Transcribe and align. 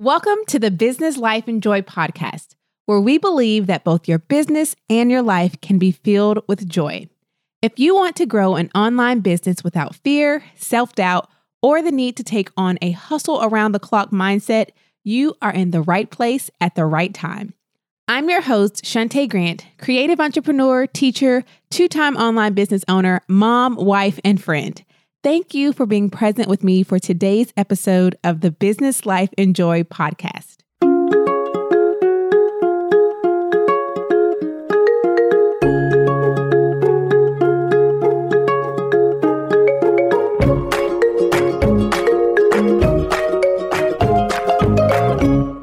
Welcome 0.00 0.38
to 0.46 0.60
the 0.60 0.70
Business 0.70 1.16
Life 1.16 1.48
and 1.48 1.60
Joy 1.60 1.82
podcast, 1.82 2.54
where 2.86 3.00
we 3.00 3.18
believe 3.18 3.66
that 3.66 3.82
both 3.82 4.06
your 4.06 4.20
business 4.20 4.76
and 4.88 5.10
your 5.10 5.22
life 5.22 5.60
can 5.60 5.76
be 5.76 5.90
filled 5.90 6.38
with 6.46 6.68
joy. 6.68 7.08
If 7.62 7.80
you 7.80 7.96
want 7.96 8.14
to 8.14 8.24
grow 8.24 8.54
an 8.54 8.70
online 8.76 9.18
business 9.18 9.64
without 9.64 9.96
fear, 9.96 10.44
self 10.54 10.94
doubt, 10.94 11.28
or 11.62 11.82
the 11.82 11.90
need 11.90 12.16
to 12.18 12.22
take 12.22 12.50
on 12.56 12.78
a 12.80 12.92
hustle 12.92 13.42
around 13.42 13.72
the 13.72 13.80
clock 13.80 14.12
mindset, 14.12 14.68
you 15.02 15.34
are 15.42 15.52
in 15.52 15.72
the 15.72 15.82
right 15.82 16.08
place 16.08 16.48
at 16.60 16.76
the 16.76 16.86
right 16.86 17.12
time. 17.12 17.52
I'm 18.06 18.30
your 18.30 18.42
host, 18.42 18.84
Shunta 18.84 19.28
Grant, 19.28 19.66
creative 19.78 20.20
entrepreneur, 20.20 20.86
teacher, 20.86 21.42
two 21.70 21.88
time 21.88 22.16
online 22.16 22.52
business 22.54 22.84
owner, 22.86 23.22
mom, 23.26 23.74
wife, 23.74 24.20
and 24.24 24.40
friend. 24.40 24.80
Thank 25.24 25.52
you 25.52 25.72
for 25.72 25.84
being 25.84 26.10
present 26.10 26.48
with 26.48 26.62
me 26.62 26.84
for 26.84 27.00
today's 27.00 27.52
episode 27.56 28.16
of 28.22 28.40
the 28.40 28.52
Business 28.52 29.04
Life 29.04 29.30
and 29.36 29.54
Joy 29.54 29.82
podcast. 29.82 30.58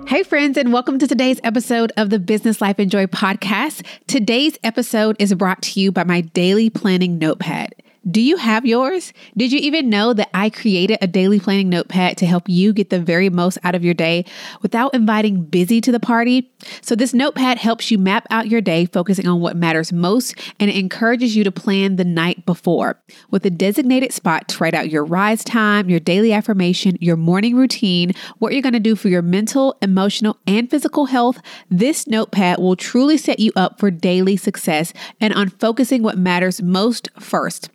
Hey, 0.10 0.24
friends, 0.24 0.58
and 0.58 0.74
welcome 0.74 1.00
to 1.00 1.08
today's 1.08 1.40
episode 1.46 1.94
of 1.96 2.10
the 2.10 2.20
Business 2.20 2.60
Life 2.60 2.78
and 2.78 2.92
Joy 2.92 3.06
podcast. 3.06 3.86
Today's 4.08 4.58
episode 4.66 5.16
is 5.18 5.34
brought 5.34 5.62
to 5.62 5.80
you 5.80 5.94
by 5.94 6.04
my 6.04 6.20
daily 6.20 6.70
planning 6.70 7.18
notepad. 7.18 7.74
Do 8.10 8.22
you 8.22 8.38
have 8.38 8.68
yours? 8.68 9.14
Did 9.36 9.52
you 9.52 9.58
even 9.58 9.90
know 9.90 10.14
that 10.14 10.30
I 10.32 10.52
created 10.52 11.00
a 11.02 11.08
daily 11.08 11.40
planning 11.40 11.70
notepad 11.70 12.18
to 12.18 12.28
help 12.28 12.48
you 12.48 12.72
get 12.72 12.92
the 12.92 13.00
very 13.00 13.32
most 13.32 13.58
out 13.64 13.74
of 13.74 13.84
your 13.84 13.96
day 13.96 14.26
without 14.62 14.94
inviting 14.94 15.42
busy 15.42 15.82
to 15.82 15.92
the 15.92 16.00
party? 16.00 16.52
So, 16.82 16.94
this 16.94 17.16
notepad 17.16 17.58
helps 17.58 17.90
you 17.90 17.98
map 17.98 18.28
out 18.30 18.48
your 18.48 18.62
day, 18.62 18.86
focusing 18.86 19.28
on 19.28 19.40
what 19.40 19.58
matters 19.58 19.92
most, 19.92 20.36
and 20.60 20.70
it 20.70 20.78
encourages 20.78 21.36
you 21.36 21.44
to 21.46 21.52
plan 21.52 21.96
the 21.96 22.06
night 22.06 22.46
before 22.46 23.02
with 23.32 23.44
a 23.44 23.50
designated 23.50 24.14
spot 24.14 24.50
to 24.50 24.64
write 24.64 24.76
out 24.76 24.92
your 24.92 25.04
rise 25.04 25.44
time, 25.44 25.90
your 25.90 26.00
daily 26.00 26.32
affirmation, 26.32 27.00
your 27.02 27.18
morning 27.18 27.56
routine, 27.56 28.14
what 28.38 28.54
you're 28.54 28.62
going 28.62 28.74
to 28.74 28.80
do 28.80 28.96
for 28.96 29.10
your 29.10 29.24
mental, 29.24 29.78
emotional, 29.82 30.38
and 30.46 30.70
physical 30.70 31.06
health. 31.06 31.42
This 31.72 32.06
notepad 32.06 32.60
will 32.60 32.76
truly 32.76 33.18
set 33.18 33.40
you 33.40 33.52
up 33.56 33.80
for 33.80 33.90
daily 33.90 34.38
success 34.38 34.94
and 35.20 35.34
on 35.34 35.50
focusing 35.50 36.04
what 36.04 36.20
matters 36.20 36.62
most 36.62 37.10
first. 37.20 37.72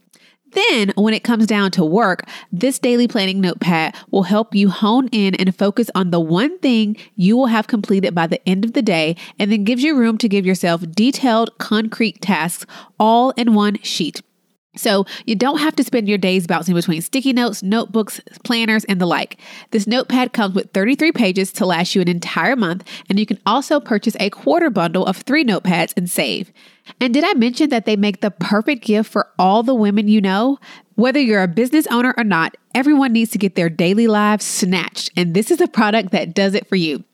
Then, 0.52 0.92
when 0.96 1.14
it 1.14 1.24
comes 1.24 1.46
down 1.46 1.70
to 1.72 1.84
work, 1.84 2.26
this 2.52 2.78
daily 2.78 3.06
planning 3.06 3.40
notepad 3.40 3.94
will 4.10 4.24
help 4.24 4.54
you 4.54 4.70
hone 4.70 5.08
in 5.08 5.34
and 5.36 5.54
focus 5.54 5.90
on 5.94 6.10
the 6.10 6.20
one 6.20 6.58
thing 6.58 6.96
you 7.16 7.36
will 7.36 7.46
have 7.46 7.66
completed 7.66 8.14
by 8.14 8.26
the 8.26 8.46
end 8.48 8.64
of 8.64 8.72
the 8.72 8.82
day, 8.82 9.16
and 9.38 9.52
then 9.52 9.64
gives 9.64 9.82
you 9.82 9.96
room 9.96 10.18
to 10.18 10.28
give 10.28 10.46
yourself 10.46 10.82
detailed, 10.90 11.56
concrete 11.58 12.20
tasks 12.20 12.66
all 12.98 13.30
in 13.32 13.54
one 13.54 13.78
sheet. 13.82 14.22
So 14.76 15.04
you 15.26 15.34
don't 15.34 15.58
have 15.58 15.74
to 15.76 15.84
spend 15.84 16.08
your 16.08 16.18
days 16.18 16.46
bouncing 16.46 16.76
between 16.76 17.02
sticky 17.02 17.32
notes, 17.32 17.62
notebooks, 17.62 18.20
planners, 18.44 18.84
and 18.84 19.00
the 19.00 19.06
like. 19.06 19.40
This 19.72 19.86
notepad 19.86 20.32
comes 20.32 20.54
with 20.54 20.70
33 20.72 21.10
pages 21.10 21.52
to 21.54 21.66
last 21.66 21.94
you 21.94 22.00
an 22.00 22.08
entire 22.08 22.54
month, 22.54 22.88
and 23.08 23.18
you 23.18 23.26
can 23.26 23.40
also 23.44 23.80
purchase 23.80 24.16
a 24.20 24.30
quarter 24.30 24.70
bundle 24.70 25.04
of 25.04 25.16
three 25.16 25.44
notepads 25.44 25.92
and 25.96 26.08
save. 26.08 26.52
And 27.00 27.12
did 27.12 27.24
I 27.24 27.34
mention 27.34 27.70
that 27.70 27.84
they 27.84 27.96
make 27.96 28.20
the 28.20 28.30
perfect 28.30 28.84
gift 28.84 29.10
for 29.10 29.28
all 29.38 29.64
the 29.64 29.74
women 29.74 30.06
you 30.06 30.20
know? 30.20 30.58
Whether 30.94 31.20
you're 31.20 31.42
a 31.42 31.48
business 31.48 31.86
owner 31.88 32.14
or 32.16 32.24
not, 32.24 32.56
everyone 32.74 33.12
needs 33.12 33.30
to 33.32 33.38
get 33.38 33.56
their 33.56 33.70
daily 33.70 34.06
lives 34.06 34.44
snatched, 34.44 35.10
and 35.16 35.34
this 35.34 35.50
is 35.50 35.60
a 35.60 35.66
product 35.66 36.12
that 36.12 36.34
does 36.34 36.54
it 36.54 36.68
for 36.68 36.76
you. 36.76 37.04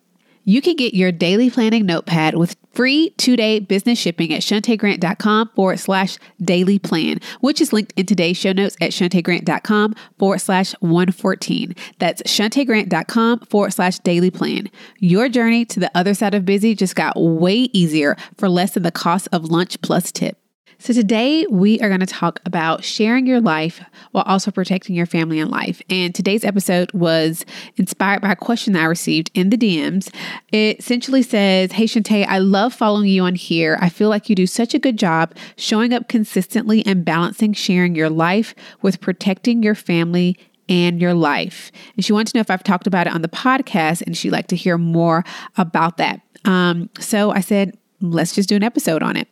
You 0.49 0.63
can 0.63 0.77
get 0.77 0.95
your 0.95 1.11
daily 1.11 1.51
planning 1.51 1.87
notepad 1.87 2.37
with 2.37 2.55
free 2.71 3.11
two 3.17 3.35
day 3.35 3.59
business 3.59 3.99
shipping 3.99 4.33
at 4.33 4.43
shuntagrant.com 4.43 5.51
forward 5.57 5.81
slash 5.81 6.19
daily 6.41 6.79
plan, 6.79 7.19
which 7.41 7.61
is 7.61 7.73
linked 7.73 7.93
in 7.97 8.07
today's 8.07 8.37
show 8.37 8.53
notes 8.53 8.77
at 8.81 8.93
shuntagrant.com 8.93 9.97
forward 10.21 10.39
slash 10.39 10.73
114. 10.75 11.75
That's 11.99 12.23
shuntagrant.com 12.23 13.41
forward 13.41 13.73
slash 13.73 13.99
daily 13.99 14.31
plan. 14.31 14.71
Your 15.01 15.29
journey 15.29 15.65
to 15.65 15.81
the 15.81 15.91
other 15.97 16.15
side 16.15 16.33
of 16.33 16.45
busy 16.45 16.77
just 16.77 16.95
got 16.95 17.21
way 17.21 17.69
easier 17.73 18.17
for 18.39 18.49
less 18.49 18.75
than 18.75 18.85
the 18.85 18.93
cost 18.93 19.27
of 19.33 19.47
lunch 19.47 19.83
plus 19.83 20.13
tip. 20.13 20.39
So, 20.79 20.93
today 20.93 21.47
we 21.51 21.81
are 21.81 21.89
going 21.89 22.01
to 22.01 22.07
talk 22.07 22.41
about 22.45 22.85
sharing 22.85 23.27
your 23.27 23.41
life 23.41 23.83
while 24.13 24.25
also 24.27 24.51
protecting 24.51 24.95
your 24.95 25.07
family 25.07 25.41
and 25.41 25.51
life. 25.51 25.81
And 25.89 26.15
today's 26.15 26.45
episode 26.45 26.93
was 26.93 27.47
inspired 27.77 28.21
by 28.21 28.33
a 28.33 28.37
question 28.37 28.75
that 28.75 28.83
I 28.83 28.87
received 28.87 29.31
in 29.33 29.49
the 29.49 29.57
DMs. 29.57 30.15
It 30.53 30.79
essentially 30.79 31.23
says, 31.23 31.73
Hey, 31.73 31.85
Shunta, 31.85 32.27
I 32.27 32.39
love 32.39 32.75
following 32.75 33.09
you 33.09 33.23
on 33.23 33.37
here. 33.37 33.79
I 33.81 33.89
feel 33.89 34.11
like 34.11 34.29
you 34.29 34.37
do 34.37 34.47
such 34.47 34.75
a 34.75 34.79
good 34.79 34.99
job 34.99 35.35
showing 35.57 35.95
up 35.95 36.09
consistently 36.09 36.85
and 36.85 37.07
balancing 37.07 37.55
sharing 37.55 37.95
your 37.95 38.11
life 38.11 38.55
with 38.83 39.01
protecting 39.01 39.63
your 39.63 39.75
family 39.75 40.37
and 40.69 41.01
your 41.01 41.15
life. 41.15 41.73
And 41.97 42.05
she 42.05 42.13
wants 42.13 42.33
to 42.33 42.39
know 42.39 42.43
if 42.43 42.51
I've 42.51 42.65
talked 42.65 42.87
about 42.87 43.07
it 43.07 43.15
on 43.15 43.23
the 43.23 43.29
podcast 43.29 44.03
and 44.03 44.15
she'd 44.15 44.31
like 44.31 44.49
to 44.49 44.57
hear 44.57 44.77
more 44.77 45.25
about 45.57 45.97
that. 45.97 46.21
Um, 46.45 46.91
so 47.01 47.31
I 47.31 47.41
said, 47.41 47.79
let's 48.03 48.35
just 48.35 48.49
do 48.49 48.57
an 48.57 48.63
episode 48.63 49.03
on 49.03 49.17
it. 49.17 49.29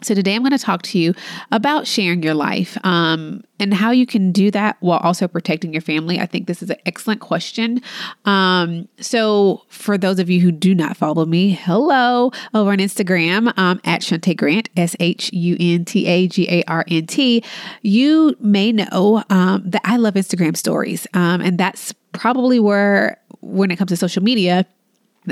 So, 0.00 0.14
today 0.14 0.36
I'm 0.36 0.42
going 0.42 0.52
to 0.52 0.58
talk 0.58 0.82
to 0.82 0.98
you 0.98 1.12
about 1.50 1.86
sharing 1.86 2.22
your 2.22 2.34
life 2.34 2.78
um, 2.84 3.42
and 3.58 3.74
how 3.74 3.90
you 3.90 4.06
can 4.06 4.30
do 4.30 4.50
that 4.52 4.76
while 4.78 5.00
also 5.00 5.26
protecting 5.26 5.72
your 5.72 5.82
family. 5.82 6.20
I 6.20 6.26
think 6.26 6.46
this 6.46 6.62
is 6.62 6.70
an 6.70 6.76
excellent 6.86 7.20
question. 7.20 7.82
Um, 8.24 8.88
so, 9.00 9.62
for 9.68 9.98
those 9.98 10.20
of 10.20 10.30
you 10.30 10.40
who 10.40 10.52
do 10.52 10.72
not 10.74 10.96
follow 10.96 11.26
me, 11.26 11.50
hello 11.50 12.30
over 12.54 12.70
on 12.70 12.78
Instagram 12.78 13.52
um, 13.58 13.80
at 13.84 14.02
Shunta 14.02 14.36
Grant, 14.36 14.68
S 14.76 14.94
H 15.00 15.32
U 15.32 15.56
N 15.58 15.84
T 15.84 16.06
A 16.06 16.28
G 16.28 16.48
A 16.48 16.62
R 16.68 16.84
N 16.86 17.06
T. 17.06 17.42
You 17.82 18.36
may 18.38 18.70
know 18.70 19.24
um, 19.30 19.62
that 19.66 19.82
I 19.84 19.96
love 19.96 20.14
Instagram 20.14 20.56
stories, 20.56 21.08
um, 21.14 21.40
and 21.40 21.58
that's 21.58 21.92
probably 22.12 22.60
where, 22.60 23.20
when 23.40 23.72
it 23.72 23.76
comes 23.76 23.88
to 23.88 23.96
social 23.96 24.22
media, 24.22 24.64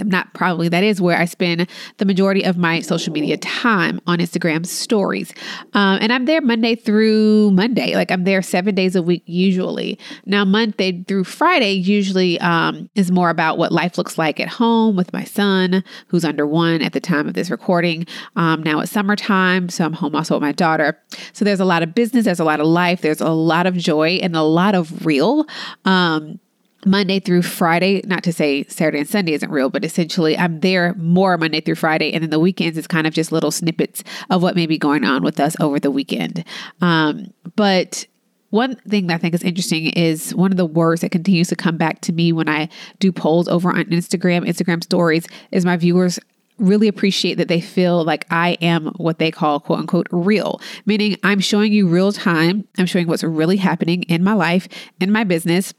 not 0.05 0.33
probably 0.35 0.69
that 0.69 0.85
is 0.85 1.01
where 1.01 1.19
I 1.19 1.25
spend 1.25 1.69
the 1.99 2.05
majority 2.05 2.45
of 2.45 2.57
my 2.57 2.81
social 2.81 3.13
media 3.13 3.37
time 3.37 4.01
on 4.07 4.19
Instagram 4.19 4.67
stories. 4.67 5.33
Um, 5.73 5.99
and 6.01 6.13
I'm 6.13 6.25
there 6.25 6.41
Monday 6.41 6.75
through 6.75 7.51
Monday. 7.53 7.95
Like 7.95 8.11
I'm 8.11 8.25
there 8.25 8.43
seven 8.43 8.75
days 8.75 8.97
a 8.97 9.03
week 9.03 9.23
usually. 9.27 9.99
Now, 10.25 10.45
Monday 10.45 11.03
through 11.05 11.25
Friday 11.25 11.73
usually 11.73 12.39
um, 12.41 12.89
is 12.95 13.11
more 13.11 13.31
about 13.31 13.59
what 13.59 13.73
life 13.73 13.99
looks 13.99 14.19
like 14.19 14.41
at 14.41 14.49
home 14.49 14.97
with 14.97 15.13
my 15.13 15.25
son, 15.25 15.83
who's 16.09 16.25
under 16.25 16.47
one 16.47 16.83
at 16.83 16.93
the 16.93 17.01
time 17.01 17.29
of 17.29 17.35
this 17.35 17.51
recording. 17.51 18.07
Um, 18.37 18.63
now 18.63 18.81
it's 18.81 18.93
summertime, 18.93 19.69
so 19.69 19.85
I'm 19.85 19.93
home 19.93 20.15
also 20.15 20.35
with 20.35 20.43
my 20.43 20.53
daughter. 20.53 20.99
So 21.33 21.45
there's 21.45 21.61
a 21.61 21.65
lot 21.65 21.83
of 21.83 21.95
business, 21.95 22.25
there's 22.25 22.41
a 22.41 22.45
lot 22.45 22.61
of 22.61 22.67
life, 22.67 23.01
there's 23.01 23.21
a 23.21 23.31
lot 23.31 23.67
of 23.67 23.77
joy, 23.77 24.19
and 24.23 24.37
a 24.37 24.43
lot 24.43 24.75
of 24.75 25.07
real. 25.07 25.47
Um, 25.85 26.41
Monday 26.85 27.19
through 27.19 27.43
Friday, 27.43 28.03
not 28.05 28.23
to 28.25 28.33
say 28.33 28.65
Saturday 28.65 28.99
and 28.99 29.09
Sunday 29.09 29.33
isn't 29.33 29.51
real, 29.51 29.71
but 29.71 29.85
essentially 29.85 30.37
I'm 30.37 30.61
there 30.61 30.95
more 30.95 31.37
Monday 31.39 31.61
through 31.61 31.77
Friday. 31.77 32.13
And 32.13 32.23
then 32.23 32.31
the 32.31 32.39
weekends 32.39 32.79
is 32.79 32.87
kind 32.87 33.07
of 33.07 33.15
just 33.15 33.33
little 33.33 33.51
snippets 33.51 34.05
of 34.31 34.43
what 34.43 34.55
may 34.55 34.67
be 34.67 34.79
going 34.79 35.05
on 35.05 35.23
with 35.23 35.41
us 35.41 35.57
over 35.59 35.81
the 35.81 35.91
weekend. 35.91 36.45
Um, 36.81 37.33
but 37.57 38.07
one 38.51 38.77
thing 38.89 39.09
that 39.09 39.15
I 39.15 39.19
think 39.19 39.35
is 39.35 39.43
interesting 39.43 39.87
is 39.89 40.35
one 40.35 40.53
of 40.53 40.57
the 40.57 40.67
words 40.67 41.01
that 41.01 41.11
continues 41.11 41.49
to 41.49 41.57
come 41.57 41.77
back 41.77 42.01
to 42.03 42.13
me 42.13 42.33
when 42.33 42.49
I 42.49 42.69
do 43.01 43.11
polls 43.11 43.49
over 43.49 43.71
on 43.71 43.85
Instagram, 43.87 44.47
Instagram 44.47 44.83
stories, 44.85 45.27
is 45.51 45.65
my 45.65 45.77
viewers 45.77 46.19
really 46.59 46.89
appreciate 46.89 47.35
that 47.35 47.49
they 47.49 47.61
feel 47.61 48.05
like 48.05 48.25
I 48.31 48.57
am 48.63 48.87
what 48.97 49.19
they 49.19 49.31
call 49.31 49.61
quote 49.61 49.81
unquote 49.81 50.07
real, 50.11 50.61
meaning 50.87 51.17
I'm 51.23 51.41
showing 51.41 51.73
you 51.73 51.89
real 51.89 52.13
time. 52.13 52.67
I'm 52.79 52.87
showing 52.87 53.09
what's 53.09 53.25
really 53.25 53.57
happening 53.57 54.05
in 54.05 54.25
my 54.25 54.33
life, 54.33 54.69
in 55.01 55.13
my 55.13 55.25
business 55.25 55.75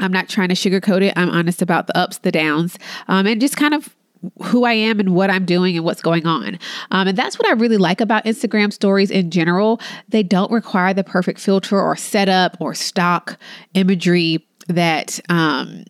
I'm 0.00 0.12
not 0.12 0.28
trying 0.28 0.48
to 0.48 0.54
sugarcoat 0.54 1.02
it. 1.02 1.12
I'm 1.16 1.30
honest 1.30 1.62
about 1.62 1.86
the 1.86 1.96
ups, 1.96 2.18
the 2.18 2.32
downs, 2.32 2.78
um, 3.08 3.26
and 3.26 3.40
just 3.40 3.56
kind 3.56 3.74
of 3.74 3.94
who 4.42 4.64
I 4.64 4.72
am 4.72 5.00
and 5.00 5.14
what 5.14 5.30
I'm 5.30 5.46
doing 5.46 5.76
and 5.76 5.84
what's 5.84 6.02
going 6.02 6.26
on. 6.26 6.58
Um, 6.90 7.08
and 7.08 7.16
that's 7.16 7.38
what 7.38 7.48
I 7.48 7.52
really 7.52 7.78
like 7.78 8.00
about 8.00 8.24
Instagram 8.24 8.72
stories 8.72 9.10
in 9.10 9.30
general. 9.30 9.80
They 10.08 10.22
don't 10.22 10.50
require 10.52 10.92
the 10.92 11.04
perfect 11.04 11.40
filter 11.40 11.80
or 11.80 11.96
setup 11.96 12.56
or 12.60 12.74
stock 12.74 13.38
imagery 13.74 14.46
that, 14.68 15.20
um, 15.28 15.84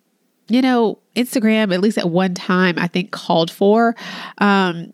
you 0.49 0.62
know, 0.62 0.99
Instagram, 1.17 1.75
at 1.75 1.81
least 1.81 1.99
at 1.99 2.09
one 2.09 2.35
time, 2.35 2.79
I 2.79 2.87
think 2.87 3.11
called 3.11 3.51
for. 3.51 3.97
Um, 4.39 4.93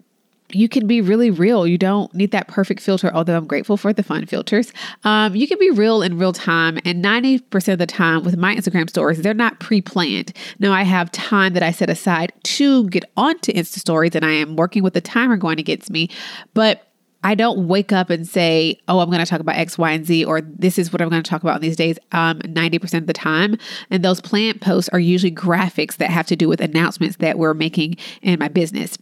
you 0.53 0.69
can 0.69 0.87
be 0.87 1.01
really 1.01 1.31
real. 1.31 1.67
You 1.67 1.79
don't 1.79 2.13
need 2.15 2.31
that 2.31 2.49
perfect 2.49 2.81
filter, 2.81 3.13
although 3.13 3.37
I'm 3.37 3.47
grateful 3.47 3.77
for 3.77 3.93
the 3.93 4.03
fun 4.03 4.27
filters. 4.27 4.73
Um, 5.05 5.35
you 5.35 5.49
can 5.49 5.59
be 5.59 5.71
real 5.71 6.03
in 6.03 6.19
real 6.19 6.33
time. 6.33 6.79
And 6.85 7.05
90% 7.05 7.73
of 7.73 7.79
the 7.79 7.87
time 7.87 8.25
with 8.25 8.37
my 8.37 8.55
Instagram 8.55 8.89
stories, 8.89 9.23
they're 9.23 9.35
not 9.35 9.61
pre 9.61 9.81
planned. 9.81 10.33
Now, 10.59 10.73
I 10.73 10.83
have 10.83 11.11
time 11.13 11.55
that 11.55 11.63
I 11.63 11.71
set 11.71 11.91
aside 11.91 12.33
to 12.45 12.89
get 12.89 13.05
onto 13.17 13.53
Insta 13.53 13.79
stories, 13.79 14.15
and 14.15 14.25
I 14.25 14.33
am 14.33 14.57
working 14.57 14.83
with 14.83 14.95
the 14.95 15.01
timer 15.01 15.37
going 15.37 15.59
against 15.59 15.91
me. 15.91 16.09
But 16.55 16.83
I 17.25 17.35
don't 17.35 17.67
wake 17.67 17.93
up 17.93 18.09
and 18.09 18.27
say, 18.27 18.79
oh, 18.87 19.01
I'm 19.01 19.11
going 19.11 19.19
to 19.19 19.27
talk 19.27 19.41
about 19.41 19.57
X, 19.57 19.77
Y, 19.77 19.91
and 19.91 20.07
Z, 20.07 20.25
or 20.25 20.43
this 20.43 20.79
is 20.79 20.93
what 20.93 21.03
I'm 21.03 21.09
going 21.09 21.25
to 21.25 21.29
talk 21.29 21.43
about 21.43 21.57
in 21.57 21.63
these 21.63 21.75
days 21.75 21.99
um, 22.13 22.39
90% 22.39 22.99
of 22.99 23.07
the 23.09 23.13
time. 23.13 23.59
And 23.91 24.05
those 24.05 24.21
planned 24.21 24.61
posts 24.61 24.89
are 24.91 25.01
usually 25.01 25.33
graphics 25.33 25.97
that 25.97 26.11
have 26.11 26.27
to 26.27 26.37
do 26.37 26.49
with 26.49 26.61
announcements 26.61 27.17
that 27.17 27.37
we're 27.37 27.55
making 27.55 27.97
in 28.23 28.39
my 28.39 28.47
business. 28.47 28.97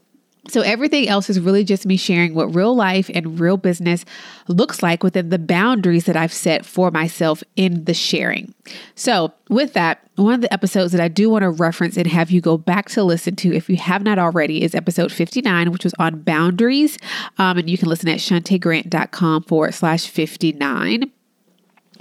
So, 0.49 0.61
everything 0.61 1.09
else 1.09 1.31
is 1.31 1.41
really 1.41 1.65
just 1.65 1.87
me 1.87 1.97
sharing 1.97 2.35
what 2.35 2.55
real 2.55 2.75
life 2.75 3.11
and 3.15 3.41
real 3.41 3.57
business 3.57 4.05
looks 4.49 4.83
like 4.83 5.03
within 5.03 5.31
the 5.31 5.39
boundaries 5.39 6.05
that 6.05 6.17
I've 6.17 6.33
set 6.33 6.67
for 6.67 6.91
myself 6.91 7.43
in 7.57 7.85
the 7.85 7.95
sharing. 7.95 8.55
So, 8.95 9.33
with 9.49 9.73
that, 9.73 10.01
one 10.17 10.35
of 10.35 10.41
the 10.43 10.53
episodes 10.53 10.93
that 10.93 11.01
I 11.01 11.09
do 11.09 11.31
want 11.31 11.43
to 11.43 11.51
reference 11.51 11.97
and 11.97 12.07
have 12.07 12.31
you 12.31 12.41
go 12.41 12.57
back 12.57 12.89
to 12.91 13.03
listen 13.03 13.37
to, 13.37 13.55
if 13.55 13.69
you 13.69 13.77
have 13.77 14.03
not 14.03 14.19
already, 14.19 14.63
is 14.63 14.75
episode 14.75 15.11
59, 15.11 15.73
which 15.73 15.85
was 15.85 15.95
on 15.99 16.21
boundaries. 16.23 16.99
Um, 17.39 17.59
and 17.59 17.69
you 17.69 17.79
can 17.79 17.89
listen 17.89 18.09
at 18.09 18.19
shuntagrant.com 18.19 19.45
forward 19.45 19.75
slash 19.75 20.07
59. 20.07 21.11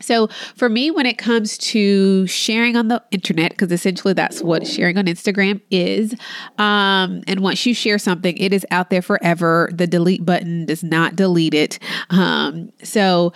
So, 0.03 0.27
for 0.55 0.69
me, 0.69 0.91
when 0.91 1.05
it 1.05 1.17
comes 1.17 1.57
to 1.59 2.27
sharing 2.27 2.75
on 2.75 2.87
the 2.87 3.01
internet, 3.11 3.51
because 3.51 3.71
essentially 3.71 4.13
that's 4.13 4.41
what 4.41 4.67
sharing 4.67 4.97
on 4.97 5.05
Instagram 5.05 5.61
is, 5.71 6.13
um, 6.57 7.23
and 7.27 7.39
once 7.39 7.65
you 7.65 7.73
share 7.73 7.97
something, 7.97 8.37
it 8.37 8.53
is 8.53 8.65
out 8.71 8.89
there 8.89 9.01
forever. 9.01 9.69
The 9.73 9.87
delete 9.87 10.25
button 10.25 10.65
does 10.65 10.83
not 10.83 11.15
delete 11.15 11.53
it. 11.53 11.79
Um, 12.09 12.71
so, 12.83 13.33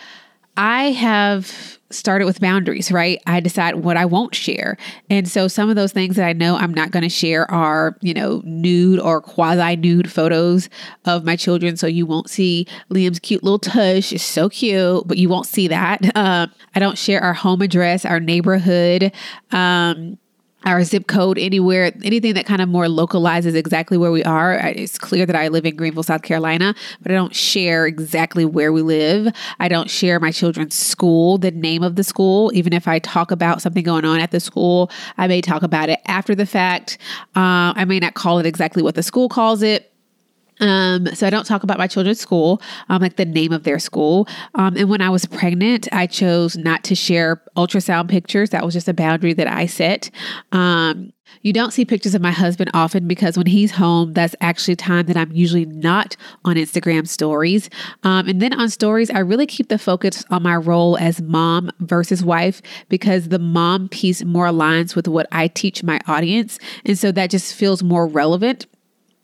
I 0.58 0.92
have 0.92 1.78
started 1.92 2.26
with 2.26 2.42
boundaries, 2.42 2.92
right? 2.92 3.22
I 3.28 3.40
decide 3.40 3.76
what 3.76 3.96
I 3.96 4.06
won't 4.06 4.36
share. 4.36 4.76
And 5.10 5.28
so 5.28 5.48
some 5.48 5.70
of 5.70 5.76
those 5.76 5.94
things 5.94 6.16
that 6.16 6.28
I 6.28 6.34
know 6.34 6.58
I'm 6.58 6.74
not 6.74 6.92
going 6.92 7.04
to 7.04 7.10
share 7.10 7.50
are, 7.50 7.96
you 8.02 8.14
know, 8.14 8.42
nude 8.44 9.00
or 9.00 9.22
quasi 9.22 9.76
nude 9.76 10.12
photos 10.12 10.68
of 11.06 11.24
my 11.24 11.36
children. 11.36 11.78
So 11.78 11.88
you 11.88 12.06
won't 12.06 12.30
see 12.30 12.68
Liam's 12.92 13.20
cute 13.20 13.44
little 13.44 13.60
tush. 13.60 14.12
It's 14.12 14.24
so 14.24 14.50
cute, 14.50 15.08
but 15.08 15.18
you 15.18 15.30
won't 15.30 15.46
see 15.46 15.68
that. 15.68 16.16
Uh, 16.16 16.48
I 16.78 16.80
don't 16.80 16.96
share 16.96 17.24
our 17.24 17.34
home 17.34 17.64
address, 17.64 18.06
our 18.06 18.20
neighborhood. 18.20 19.12
Um, 19.50 20.20
our 20.64 20.84
zip 20.84 21.08
code 21.08 21.40
anywhere, 21.40 21.92
anything 22.04 22.36
that 22.36 22.46
kind 22.46 22.62
of 22.62 22.70
more 22.70 22.88
localizes 22.88 23.56
exactly 23.56 23.98
where 23.98 24.12
we 24.12 24.24
are. 24.24 24.54
It's 24.54 25.00
clear 25.00 25.26
that 25.26 25.36
I 25.36 25.48
live 25.48 25.66
in 25.66 25.76
Greenville, 25.76 26.04
South 26.04 26.22
Carolina, 26.22 26.76
but 27.02 27.12
I 27.12 27.16
don't 27.16 27.34
share 27.34 27.88
exactly 27.88 28.44
where 28.46 28.72
we 28.72 28.84
live. 28.84 29.34
I 29.60 29.70
don't 29.70 29.90
share 29.90 30.20
my 30.20 30.32
children's 30.32 30.76
school, 30.76 31.40
the 31.40 31.52
name 31.52 31.82
of 31.82 31.96
the 31.96 32.04
school. 32.04 32.52
Even 32.54 32.74
if 32.74 32.88
I 32.88 33.00
talk 33.00 33.32
about 33.32 33.62
something 33.62 33.84
going 33.84 34.06
on 34.06 34.20
at 34.20 34.30
the 34.30 34.40
school, 34.40 34.92
I 35.18 35.28
may 35.28 35.42
talk 35.42 35.64
about 35.64 35.90
it 35.90 36.00
after 36.06 36.36
the 36.36 36.46
fact. 36.46 37.00
Uh, 37.36 37.74
I 37.76 37.86
may 37.86 38.00
not 38.00 38.14
call 38.14 38.38
it 38.38 38.46
exactly 38.46 38.84
what 38.84 38.94
the 38.94 39.04
school 39.04 39.30
calls 39.30 39.64
it 39.64 39.92
um, 40.60 41.08
so 41.14 41.28
I 41.28 41.30
don't 41.30 41.46
talk 41.46 41.64
about 41.64 41.78
my 41.78 41.88
children's 41.88 42.20
school, 42.20 42.62
um, 42.90 43.02
like 43.02 43.16
the 43.16 43.26
name 43.26 43.52
of 43.52 43.64
their 43.64 43.80
school. 43.80 44.28
Um, 44.56 44.76
and 44.76 44.90
when 44.90 45.02
I 45.02 45.10
was 45.10 45.26
pregnant, 45.26 45.88
I 45.92 46.08
chose 46.08 46.58
not 46.58 46.84
to 46.86 46.96
share 46.96 47.42
ultrasound 47.56 48.10
pictures. 48.10 48.50
That 48.52 48.66
was 48.66 48.74
just 48.74 48.88
a 48.88 48.94
boundary 48.94 49.34
that 49.34 49.48
I 49.48 49.66
set. 49.66 50.10
Um, 50.52 51.14
you 51.42 51.54
don't 51.54 51.72
see 51.72 51.86
pictures 51.86 52.16
of 52.16 52.22
my 52.22 52.32
husband 52.32 52.72
often 52.74 53.08
because 53.08 53.38
when 53.38 53.48
he's 53.48 53.72
home, 53.72 54.14
that's 54.14 54.36
actually 54.42 54.76
time 54.76 55.06
that 55.08 55.18
I'm 55.18 55.32
usually 55.32 55.66
not 55.66 56.16
on 56.46 56.56
Instagram 56.56 57.08
stories. 57.08 57.70
Um, 58.04 58.28
and 58.28 58.42
then 58.42 58.54
on 58.54 58.70
stories, 58.70 59.10
I 59.10 59.20
really 59.20 59.46
keep 59.46 59.70
the 59.70 59.78
focus 59.78 60.24
on 60.30 60.44
my 60.44 60.56
role 60.56 60.98
as 60.98 61.22
mom 61.22 61.70
versus 61.80 62.24
wife 62.24 62.62
because 62.90 63.30
the 63.30 63.40
mom 63.40 63.90
piece 63.90 64.24
more 64.24 64.48
aligns 64.48 64.96
with 64.96 65.08
what 65.08 65.28
I 65.32 65.48
teach 65.48 65.84
my 65.84 66.00
audience. 66.08 66.60
And 66.86 66.98
so 66.98 67.12
that 67.12 67.30
just 67.30 67.54
feels 67.54 67.84
more 67.84 68.08
relevant 68.08 68.66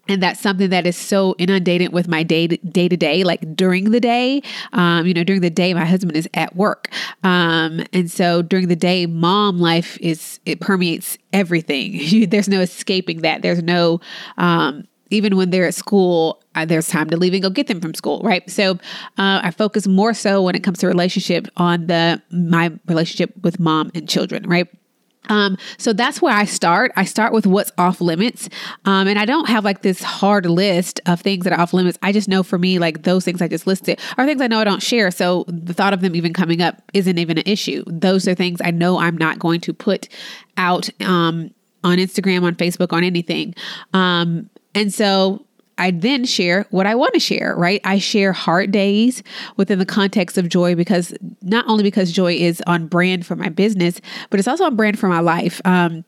and 0.07 0.21
that's 0.21 0.39
something 0.39 0.69
that 0.69 0.85
is 0.85 0.97
so 0.97 1.35
inundated 1.37 1.93
with 1.93 2.07
my 2.07 2.23
day 2.23 2.47
day 2.47 2.87
to 2.87 2.97
day 2.97 3.23
like 3.23 3.55
during 3.55 3.91
the 3.91 3.99
day 3.99 4.41
um, 4.73 5.05
you 5.05 5.13
know 5.13 5.23
during 5.23 5.41
the 5.41 5.49
day 5.49 5.73
my 5.73 5.85
husband 5.85 6.15
is 6.15 6.27
at 6.33 6.55
work 6.55 6.89
um, 7.23 7.81
and 7.93 8.09
so 8.11 8.41
during 8.41 8.67
the 8.67 8.75
day 8.75 9.05
mom 9.05 9.59
life 9.59 9.97
is 10.01 10.39
it 10.45 10.59
permeates 10.59 11.17
everything 11.31 12.29
there's 12.29 12.49
no 12.49 12.61
escaping 12.61 13.21
that 13.21 13.41
there's 13.41 13.63
no 13.63 13.99
um, 14.37 14.87
even 15.09 15.37
when 15.37 15.51
they're 15.51 15.67
at 15.67 15.75
school, 15.75 16.41
uh, 16.55 16.65
there's 16.65 16.87
time 16.87 17.07
to 17.09 17.17
leave 17.17 17.33
and 17.33 17.43
go 17.43 17.49
get 17.49 17.67
them 17.67 17.79
from 17.79 17.93
school, 17.93 18.19
right? 18.23 18.49
So 18.49 18.71
uh, 19.17 19.41
I 19.43 19.51
focus 19.51 19.85
more 19.85 20.13
so 20.13 20.41
when 20.41 20.55
it 20.55 20.63
comes 20.63 20.79
to 20.79 20.87
relationship 20.87 21.47
on 21.55 21.85
the 21.85 22.19
my 22.31 22.71
relationship 22.87 23.31
with 23.43 23.59
mom 23.59 23.91
and 23.93 24.09
children, 24.09 24.49
right? 24.49 24.67
Um, 25.29 25.57
so 25.77 25.93
that's 25.93 26.21
where 26.21 26.33
I 26.33 26.45
start. 26.45 26.91
I 26.95 27.05
start 27.05 27.33
with 27.33 27.45
what's 27.47 27.71
off 27.77 28.01
limits. 28.01 28.49
Um, 28.85 29.07
and 29.07 29.17
I 29.17 29.25
don't 29.25 29.47
have 29.47 29.63
like 29.63 29.81
this 29.81 30.03
hard 30.03 30.45
list 30.45 30.99
of 31.05 31.21
things 31.21 31.43
that 31.45 31.53
are 31.53 31.59
off 31.59 31.73
limits. 31.73 31.97
I 32.01 32.11
just 32.11 32.27
know 32.27 32.43
for 32.43 32.57
me, 32.57 32.79
like 32.79 33.03
those 33.03 33.23
things 33.25 33.41
I 33.41 33.47
just 33.47 33.67
listed 33.67 33.99
are 34.17 34.25
things 34.25 34.41
I 34.41 34.47
know 34.47 34.59
I 34.59 34.63
don't 34.63 34.83
share. 34.83 35.11
So 35.11 35.45
the 35.47 35.73
thought 35.73 35.93
of 35.93 36.01
them 36.01 36.15
even 36.15 36.33
coming 36.33 36.61
up 36.61 36.81
isn't 36.93 37.17
even 37.17 37.37
an 37.37 37.43
issue. 37.45 37.83
Those 37.87 38.27
are 38.27 38.35
things 38.35 38.59
I 38.63 38.71
know 38.71 38.99
I'm 38.99 39.17
not 39.17 39.39
going 39.39 39.61
to 39.61 39.73
put 39.73 40.09
out 40.57 40.89
um, 41.01 41.51
on 41.83 41.97
Instagram, 41.97 42.43
on 42.43 42.55
Facebook, 42.55 42.93
on 42.93 43.03
anything. 43.03 43.55
Um, 43.93 44.49
and 44.75 44.93
so 44.93 45.45
I 45.77 45.91
then 45.91 46.25
share 46.25 46.65
what 46.69 46.85
I 46.85 46.95
want 46.95 47.13
to 47.13 47.19
share, 47.19 47.55
right? 47.55 47.81
I 47.83 47.97
share 47.97 48.31
hard 48.31 48.71
days 48.71 49.23
within 49.57 49.79
the 49.79 49.85
context 49.85 50.37
of 50.37 50.49
joy 50.49 50.75
because 50.75 51.13
not 51.41 51.65
only 51.67 51.83
because 51.83 52.11
joy 52.11 52.33
is 52.33 52.61
on 52.67 52.87
brand 52.87 53.25
for 53.25 53.35
my 53.35 53.49
business, 53.49 53.99
but 54.29 54.39
it's 54.39 54.47
also 54.47 54.65
on 54.65 54.75
brand 54.75 54.99
for 54.99 55.07
my 55.07 55.19
life. 55.19 55.61
Um, 55.65 56.05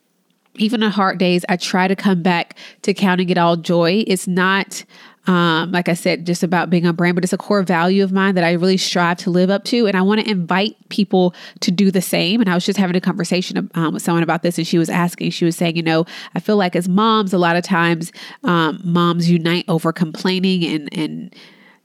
even 0.57 0.83
on 0.83 0.91
hard 0.91 1.17
days, 1.17 1.43
I 1.49 1.57
try 1.57 1.87
to 1.87 1.95
come 1.95 2.21
back 2.21 2.57
to 2.83 2.93
counting 2.93 3.29
it 3.29 3.37
all 3.37 3.57
joy. 3.57 4.03
It's 4.07 4.27
not 4.27 4.85
um, 5.27 5.71
like 5.71 5.89
I 5.89 5.93
said, 5.93 6.25
just 6.25 6.43
about 6.43 6.69
being 6.69 6.85
on 6.85 6.95
brand, 6.95 7.15
but 7.15 7.23
it's 7.23 7.33
a 7.33 7.37
core 7.37 7.63
value 7.63 8.03
of 8.03 8.11
mine 8.11 8.35
that 8.35 8.43
I 8.43 8.51
really 8.53 8.77
strive 8.77 9.17
to 9.19 9.29
live 9.29 9.49
up 9.49 9.63
to. 9.65 9.87
And 9.87 9.97
I 9.97 10.01
want 10.01 10.21
to 10.21 10.29
invite 10.29 10.75
people 10.89 11.33
to 11.61 11.71
do 11.71 11.91
the 11.91 12.01
same. 12.01 12.41
And 12.41 12.49
I 12.49 12.53
was 12.53 12.65
just 12.65 12.77
having 12.77 12.95
a 12.95 13.01
conversation 13.01 13.69
um, 13.75 13.93
with 13.93 14.03
someone 14.03 14.23
about 14.23 14.43
this, 14.43 14.57
and 14.57 14.67
she 14.67 14.77
was 14.77 14.89
asking, 14.89 15.31
she 15.31 15.45
was 15.45 15.55
saying, 15.55 15.75
you 15.75 15.83
know, 15.83 16.05
I 16.35 16.39
feel 16.39 16.57
like 16.57 16.75
as 16.75 16.87
moms, 16.87 17.33
a 17.33 17.37
lot 17.37 17.55
of 17.55 17.63
times 17.63 18.11
um, 18.43 18.79
moms 18.83 19.29
unite 19.29 19.65
over 19.67 19.91
complaining 19.91 20.63
and, 20.65 20.89
and, 20.97 21.35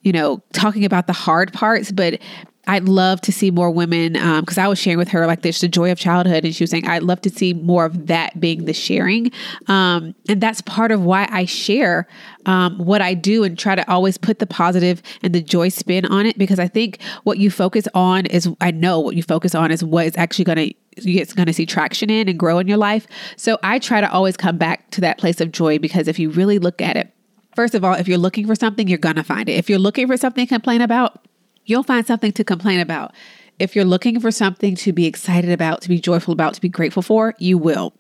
you 0.03 0.13
know, 0.13 0.43
talking 0.53 0.85
about 0.85 1.07
the 1.07 1.13
hard 1.13 1.53
parts, 1.53 1.93
but 1.93 2.21
I'd 2.71 2.85
love 2.85 3.21
to 3.23 3.33
see 3.33 3.51
more 3.51 3.69
women 3.69 4.13
because 4.13 4.57
um, 4.57 4.65
I 4.65 4.69
was 4.69 4.79
sharing 4.79 4.97
with 4.97 5.09
her 5.09 5.27
like 5.27 5.43
this 5.43 5.61
the 5.61 5.67
joy 5.67 5.91
of 5.91 5.99
childhood, 5.99 6.45
and 6.45 6.55
she 6.55 6.63
was 6.63 6.71
saying 6.71 6.87
I'd 6.87 7.03
love 7.03 7.21
to 7.23 7.31
see 7.31 7.53
more 7.53 7.85
of 7.85 8.07
that 8.07 8.39
being 8.39 8.65
the 8.65 8.73
sharing, 8.73 9.33
um, 9.67 10.15
and 10.29 10.41
that's 10.41 10.61
part 10.61 10.93
of 10.93 11.03
why 11.03 11.27
I 11.33 11.47
share 11.47 12.07
um, 12.47 12.79
what 12.79 13.03
I 13.03 13.15
do 13.15 13.43
and 13.43 13.59
try 13.59 13.75
to 13.75 13.91
always 13.91 14.17
put 14.17 14.39
the 14.39 14.47
positive 14.47 15.03
and 15.21 15.35
the 15.35 15.43
joy 15.43 15.69
spin 15.69 16.07
on 16.07 16.27
it 16.27 16.39
because 16.39 16.61
I 16.61 16.69
think 16.69 17.03
what 17.25 17.39
you 17.39 17.51
focus 17.51 17.89
on 17.93 18.27
is 18.27 18.49
I 18.61 18.71
know 18.71 19.01
what 19.01 19.17
you 19.17 19.25
focus 19.25 19.53
on 19.53 19.73
is 19.73 19.83
what 19.83 20.07
is 20.07 20.17
actually 20.17 20.45
going 20.45 20.69
to 20.69 20.75
it's 20.99 21.33
going 21.33 21.47
to 21.47 21.53
see 21.53 21.67
traction 21.67 22.09
in 22.09 22.29
and 22.29 22.39
grow 22.39 22.61
in 22.61 22.69
your 22.69 22.77
life. 22.77 23.09
So 23.37 23.59
I 23.65 23.81
try 23.81 24.01
to 24.01 24.11
always 24.13 24.37
come 24.37 24.59
back 24.59 24.91
to 24.93 25.01
that 25.01 25.19
place 25.19 25.41
of 25.41 25.51
joy 25.51 25.81
because 25.81 26.07
if 26.07 26.21
you 26.21 26.31
really 26.31 26.61
look 26.61 26.81
at 26.81 26.97
it, 26.97 27.13
first 27.57 27.75
of 27.75 27.85
all, 27.85 27.95
if 27.95 28.07
you're 28.07 28.19
looking 28.19 28.47
for 28.47 28.55
something, 28.55 28.87
you're 28.87 28.99
going 28.99 29.17
to 29.17 29.25
find 29.25 29.49
it. 29.49 29.55
If 29.55 29.69
you're 29.69 29.81
looking 29.81 30.07
for 30.07 30.17
something 30.17 30.47
to 30.47 30.49
complain 30.49 30.83
about, 30.83 31.27
you'll 31.65 31.83
find 31.83 32.07
something 32.07 32.33
to 32.33 32.45
complain 32.45 32.81
about. 32.81 33.15
If 33.59 33.77
you're 33.77 33.85
looking 33.85 34.21
for 34.21 34.31
something 34.31 34.75
to 34.77 34.93
be 34.93 35.07
excited 35.07 35.51
about, 35.51 35.83
to 35.83 35.89
be 35.89 36.01
joyful 36.01 36.33
about, 36.33 36.55
to 36.55 36.61
be 36.61 36.69
grateful 36.69 37.03
for, 37.03 37.35
you 37.39 37.59
will. 37.59 37.95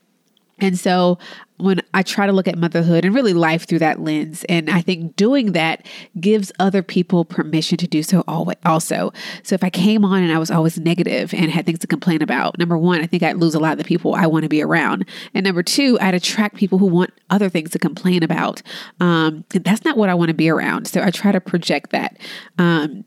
And 0.60 0.78
so 0.78 1.18
when 1.56 1.80
I 1.92 2.02
try 2.02 2.26
to 2.26 2.32
look 2.32 2.48
at 2.48 2.56
motherhood 2.56 3.04
and 3.04 3.14
really 3.14 3.32
life 3.32 3.66
through 3.66 3.80
that 3.80 4.00
lens, 4.00 4.44
and 4.48 4.70
I 4.70 4.80
think 4.80 5.16
doing 5.16 5.52
that 5.52 5.86
gives 6.18 6.52
other 6.58 6.82
people 6.82 7.24
permission 7.24 7.76
to 7.78 7.86
do 7.86 8.02
so 8.02 8.24
also. 8.26 9.12
So 9.42 9.54
if 9.54 9.62
I 9.64 9.70
came 9.70 10.04
on 10.04 10.22
and 10.22 10.32
I 10.32 10.38
was 10.38 10.50
always 10.50 10.78
negative 10.78 11.34
and 11.34 11.50
had 11.50 11.66
things 11.66 11.78
to 11.80 11.86
complain 11.86 12.22
about, 12.22 12.58
number 12.58 12.78
one, 12.78 13.00
I 13.00 13.06
think 13.06 13.22
I'd 13.22 13.36
lose 13.36 13.54
a 13.54 13.60
lot 13.60 13.72
of 13.72 13.78
the 13.78 13.84
people 13.84 14.14
I 14.14 14.26
want 14.26 14.44
to 14.44 14.48
be 14.48 14.62
around. 14.62 15.06
And 15.34 15.44
number 15.44 15.62
two, 15.62 15.98
I'd 16.00 16.14
attract 16.14 16.56
people 16.56 16.78
who 16.78 16.86
want 16.86 17.12
other 17.28 17.48
things 17.48 17.70
to 17.70 17.78
complain 17.78 18.22
about. 18.22 18.62
Um, 19.00 19.44
that's 19.50 19.84
not 19.84 19.96
what 19.96 20.08
I 20.08 20.14
want 20.14 20.28
to 20.28 20.34
be 20.34 20.48
around. 20.48 20.86
So 20.86 21.02
I 21.02 21.10
try 21.10 21.32
to 21.32 21.40
project 21.40 21.90
that. 21.90 22.18
Um, 22.58 23.04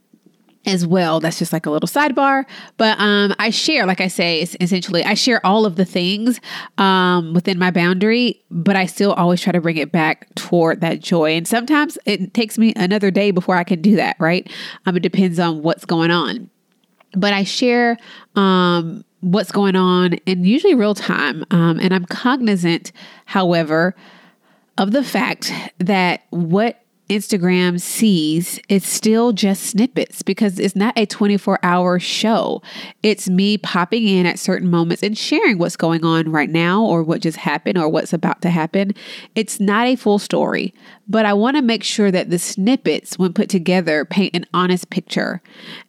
as 0.66 0.88
well. 0.88 1.20
That's 1.20 1.40
just 1.40 1.52
like 1.52 1.66
a 1.66 1.70
little 1.70 1.88
sidebar. 1.88 2.46
But 2.78 3.00
um, 3.00 3.34
I 3.40 3.50
share, 3.50 3.86
like 3.86 4.00
I 4.00 4.08
say, 4.08 4.42
essentially, 4.42 5.04
I 5.04 5.14
share 5.14 5.46
all 5.46 5.66
of 5.66 5.76
the 5.76 5.86
things 5.86 6.40
um, 6.78 7.34
within 7.34 7.60
my 7.60 7.72
boundary, 7.72 8.42
but 8.50 8.76
I 8.76 8.86
still 8.86 9.14
always 9.14 9.42
try 9.42 9.52
to 9.52 9.62
bring 9.62 9.78
it 9.78 9.92
back 9.92 10.34
toward 10.36 10.82
that 10.82 11.02
joy. 11.02 11.32
And 11.36 11.48
sometimes 11.48 11.98
it 12.06 12.34
takes 12.34 12.58
me 12.58 12.74
another 12.76 13.12
day 13.12 13.32
before 13.32 13.56
I 13.56 13.64
can 13.64 13.82
do 13.82 13.96
that, 13.98 14.16
right? 14.20 14.50
Um, 14.86 14.96
it 14.96 15.02
depends 15.02 15.40
on 15.40 15.62
what's 15.64 15.86
going 15.86 16.12
on. 16.12 16.50
But 17.16 17.34
I 17.34 17.44
share 17.44 17.98
um, 18.36 19.04
what's 19.20 19.52
going 19.52 19.76
on 19.76 20.14
in 20.26 20.44
usually 20.46 20.76
real 20.76 20.96
time. 20.96 21.44
Um, 21.52 21.80
and 21.80 21.94
I'm 21.94 22.06
cognizant, 22.06 22.92
however, 23.26 23.96
of 24.78 24.92
the 24.92 25.04
fact 25.04 25.52
that 25.78 26.24
what 26.30 26.83
Instagram 27.14 27.80
sees, 27.80 28.60
it's 28.70 28.88
still 28.88 29.32
just 29.32 29.64
snippets 29.64 30.22
because 30.22 30.60
it's 30.60 30.76
not 30.76 30.98
a 30.98 31.06
24 31.06 31.60
hour 31.64 32.00
show. 32.00 32.62
It's 33.04 33.30
me 33.30 33.58
popping 33.58 34.08
in 34.08 34.26
at 34.26 34.40
certain 34.40 34.70
moments 34.70 35.04
and 35.04 35.18
sharing 35.18 35.58
what's 35.58 35.78
going 35.78 36.04
on 36.04 36.32
right 36.32 36.50
now 36.50 36.84
or 36.84 37.04
what 37.04 37.22
just 37.22 37.38
happened 37.38 37.78
or 37.78 37.88
what's 37.88 38.14
about 38.14 38.42
to 38.42 38.50
happen. 38.50 38.94
It's 39.36 39.60
not 39.60 39.88
a 39.88 39.96
full 39.96 40.20
story, 40.20 40.74
but 41.08 41.26
I 41.26 41.34
want 41.34 41.56
to 41.58 41.62
make 41.62 41.84
sure 41.84 42.12
that 42.12 42.30
the 42.30 42.40
snippets, 42.40 43.20
when 43.20 43.34
put 43.34 43.50
together, 43.50 44.06
paint 44.06 44.36
an 44.36 44.46
honest 44.54 44.90
picture. 44.90 45.42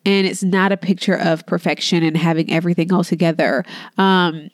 And 0.04 0.26
it's 0.26 0.43
not 0.43 0.73
a 0.73 0.76
picture 0.76 1.16
of 1.16 1.47
perfection 1.47 2.02
and 2.02 2.16
having 2.16 2.52
everything 2.52 2.93
all 2.93 3.04
together. 3.04 3.64
Um, 3.97 4.50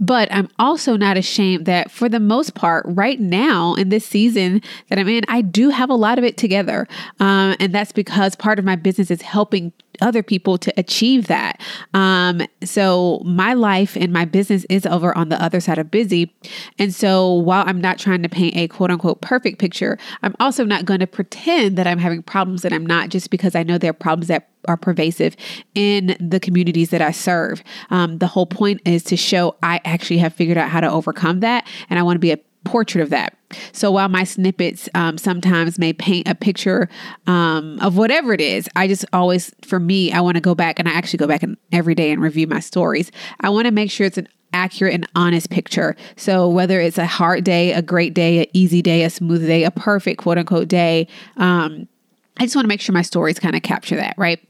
but 0.00 0.28
I'm 0.32 0.48
also 0.58 0.96
not 0.96 1.16
ashamed 1.16 1.66
that 1.66 1.90
for 1.90 2.08
the 2.08 2.20
most 2.20 2.54
part, 2.54 2.84
right 2.88 3.20
now 3.20 3.74
in 3.74 3.88
this 3.88 4.04
season 4.04 4.60
that 4.88 4.98
I'm 4.98 5.08
in, 5.08 5.24
I 5.28 5.40
do 5.40 5.70
have 5.70 5.90
a 5.90 5.94
lot 5.94 6.18
of 6.18 6.24
it 6.24 6.36
together. 6.36 6.88
Um, 7.20 7.56
and 7.60 7.72
that's 7.72 7.92
because 7.92 8.34
part 8.34 8.58
of 8.58 8.64
my 8.64 8.76
business 8.76 9.10
is 9.10 9.22
helping 9.22 9.72
other 10.00 10.22
people 10.22 10.58
to 10.58 10.72
achieve 10.76 11.26
that. 11.26 11.60
Um, 11.92 12.42
so 12.62 13.22
my 13.24 13.54
life 13.54 13.96
and 13.96 14.12
my 14.12 14.24
business 14.24 14.64
is 14.68 14.86
over 14.86 15.16
on 15.16 15.28
the 15.28 15.42
other 15.42 15.60
side 15.60 15.78
of 15.78 15.90
busy. 15.90 16.34
And 16.78 16.94
so 16.94 17.32
while 17.32 17.64
I'm 17.66 17.80
not 17.80 17.98
trying 17.98 18.22
to 18.22 18.28
paint 18.28 18.56
a 18.56 18.68
quote 18.68 18.90
unquote 18.90 19.20
perfect 19.20 19.58
picture, 19.58 19.98
I'm 20.22 20.34
also 20.40 20.64
not 20.64 20.84
going 20.84 21.00
to 21.00 21.06
pretend 21.06 21.76
that 21.76 21.86
I'm 21.86 21.98
having 21.98 22.22
problems 22.22 22.62
that 22.62 22.72
I'm 22.72 22.86
not 22.86 23.08
just 23.08 23.30
because 23.30 23.54
I 23.54 23.62
know 23.62 23.78
there 23.78 23.90
are 23.90 23.94
problems 23.94 24.28
that 24.28 24.48
are 24.66 24.76
pervasive 24.76 25.36
in 25.74 26.16
the 26.20 26.40
communities 26.40 26.90
that 26.90 27.02
I 27.02 27.10
serve. 27.10 27.62
Um, 27.90 28.18
the 28.18 28.26
whole 28.26 28.46
point 28.46 28.80
is 28.84 29.02
to 29.04 29.16
show 29.16 29.56
I 29.62 29.80
actually 29.84 30.18
have 30.18 30.32
figured 30.32 30.56
out 30.56 30.70
how 30.70 30.80
to 30.80 30.90
overcome 30.90 31.40
that. 31.40 31.66
And 31.90 31.98
I 31.98 32.02
want 32.02 32.16
to 32.16 32.20
be 32.20 32.32
a 32.32 32.38
portrait 32.64 33.02
of 33.02 33.10
that. 33.10 33.36
So 33.72 33.90
while 33.92 34.08
my 34.08 34.24
snippets 34.24 34.88
um, 34.94 35.18
sometimes 35.18 35.78
may 35.78 35.92
paint 35.92 36.26
a 36.28 36.34
picture 36.34 36.88
um, 37.26 37.78
of 37.80 37.96
whatever 37.96 38.32
it 38.32 38.40
is, 38.40 38.68
I 38.74 38.88
just 38.88 39.04
always, 39.12 39.54
for 39.62 39.78
me, 39.78 40.12
I 40.12 40.20
want 40.20 40.36
to 40.36 40.40
go 40.40 40.54
back 40.54 40.78
and 40.78 40.88
I 40.88 40.92
actually 40.92 41.18
go 41.18 41.26
back 41.26 41.42
and 41.42 41.56
every 41.72 41.94
day 41.94 42.10
and 42.10 42.20
review 42.20 42.46
my 42.46 42.60
stories. 42.60 43.12
I 43.40 43.50
want 43.50 43.66
to 43.66 43.70
make 43.70 43.90
sure 43.90 44.06
it's 44.06 44.18
an 44.18 44.28
accurate 44.52 44.94
and 44.94 45.06
honest 45.14 45.50
picture. 45.50 45.96
So 46.16 46.48
whether 46.48 46.80
it's 46.80 46.98
a 46.98 47.06
hard 47.06 47.44
day, 47.44 47.72
a 47.72 47.82
great 47.82 48.14
day, 48.14 48.40
an 48.40 48.46
easy 48.52 48.82
day, 48.82 49.02
a 49.02 49.10
smooth 49.10 49.46
day, 49.46 49.64
a 49.64 49.70
perfect 49.70 50.22
quote 50.22 50.38
unquote 50.38 50.68
day, 50.68 51.08
um, 51.36 51.88
I 52.36 52.44
just 52.44 52.56
want 52.56 52.64
to 52.64 52.68
make 52.68 52.80
sure 52.80 52.92
my 52.92 53.02
stories 53.02 53.38
kind 53.38 53.54
of 53.54 53.62
capture 53.62 53.94
that, 53.94 54.14
right? 54.18 54.40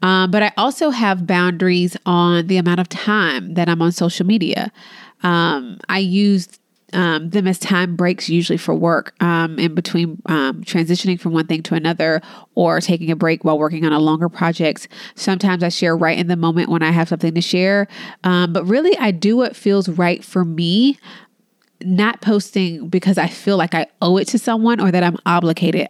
Um, 0.00 0.30
but 0.30 0.44
I 0.44 0.52
also 0.56 0.90
have 0.90 1.26
boundaries 1.26 1.96
on 2.06 2.46
the 2.46 2.56
amount 2.56 2.78
of 2.78 2.88
time 2.88 3.54
that 3.54 3.68
I'm 3.68 3.82
on 3.82 3.90
social 3.90 4.24
media. 4.24 4.70
Um, 5.24 5.78
I 5.88 5.98
use 5.98 6.48
um, 6.92 7.30
them 7.30 7.46
as 7.46 7.58
time 7.58 7.96
breaks, 7.96 8.28
usually 8.28 8.56
for 8.56 8.74
work, 8.74 9.14
um, 9.22 9.58
in 9.58 9.74
between 9.74 10.20
um, 10.26 10.62
transitioning 10.64 11.18
from 11.18 11.32
one 11.32 11.46
thing 11.46 11.62
to 11.64 11.74
another 11.74 12.20
or 12.54 12.80
taking 12.80 13.10
a 13.10 13.16
break 13.16 13.44
while 13.44 13.58
working 13.58 13.84
on 13.84 13.92
a 13.92 13.98
longer 13.98 14.28
project. 14.28 14.88
Sometimes 15.14 15.62
I 15.62 15.68
share 15.68 15.96
right 15.96 16.18
in 16.18 16.26
the 16.26 16.36
moment 16.36 16.68
when 16.68 16.82
I 16.82 16.90
have 16.90 17.08
something 17.08 17.34
to 17.34 17.40
share. 17.40 17.88
Um, 18.24 18.52
but 18.52 18.64
really, 18.64 18.96
I 18.98 19.10
do 19.10 19.36
what 19.36 19.56
feels 19.56 19.88
right 19.88 20.24
for 20.24 20.44
me 20.44 20.98
not 21.84 22.20
posting 22.20 22.88
because 22.88 23.18
I 23.18 23.26
feel 23.26 23.56
like 23.56 23.74
I 23.74 23.86
owe 24.00 24.16
it 24.16 24.28
to 24.28 24.38
someone 24.38 24.80
or 24.80 24.90
that 24.90 25.02
I'm 25.02 25.16
obligated. 25.26 25.88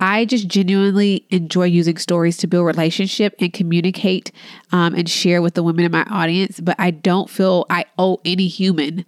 I 0.00 0.24
just 0.24 0.48
genuinely 0.48 1.26
enjoy 1.30 1.64
using 1.64 1.96
stories 1.96 2.36
to 2.38 2.46
build 2.46 2.66
relationship 2.66 3.34
and 3.38 3.52
communicate 3.52 4.32
um, 4.72 4.94
and 4.94 5.08
share 5.08 5.42
with 5.42 5.54
the 5.54 5.62
women 5.62 5.84
in 5.84 5.92
my 5.92 6.04
audience, 6.04 6.60
but 6.60 6.76
I 6.78 6.90
don't 6.90 7.30
feel 7.30 7.66
I 7.70 7.84
owe 7.98 8.20
any 8.24 8.48
human 8.48 9.04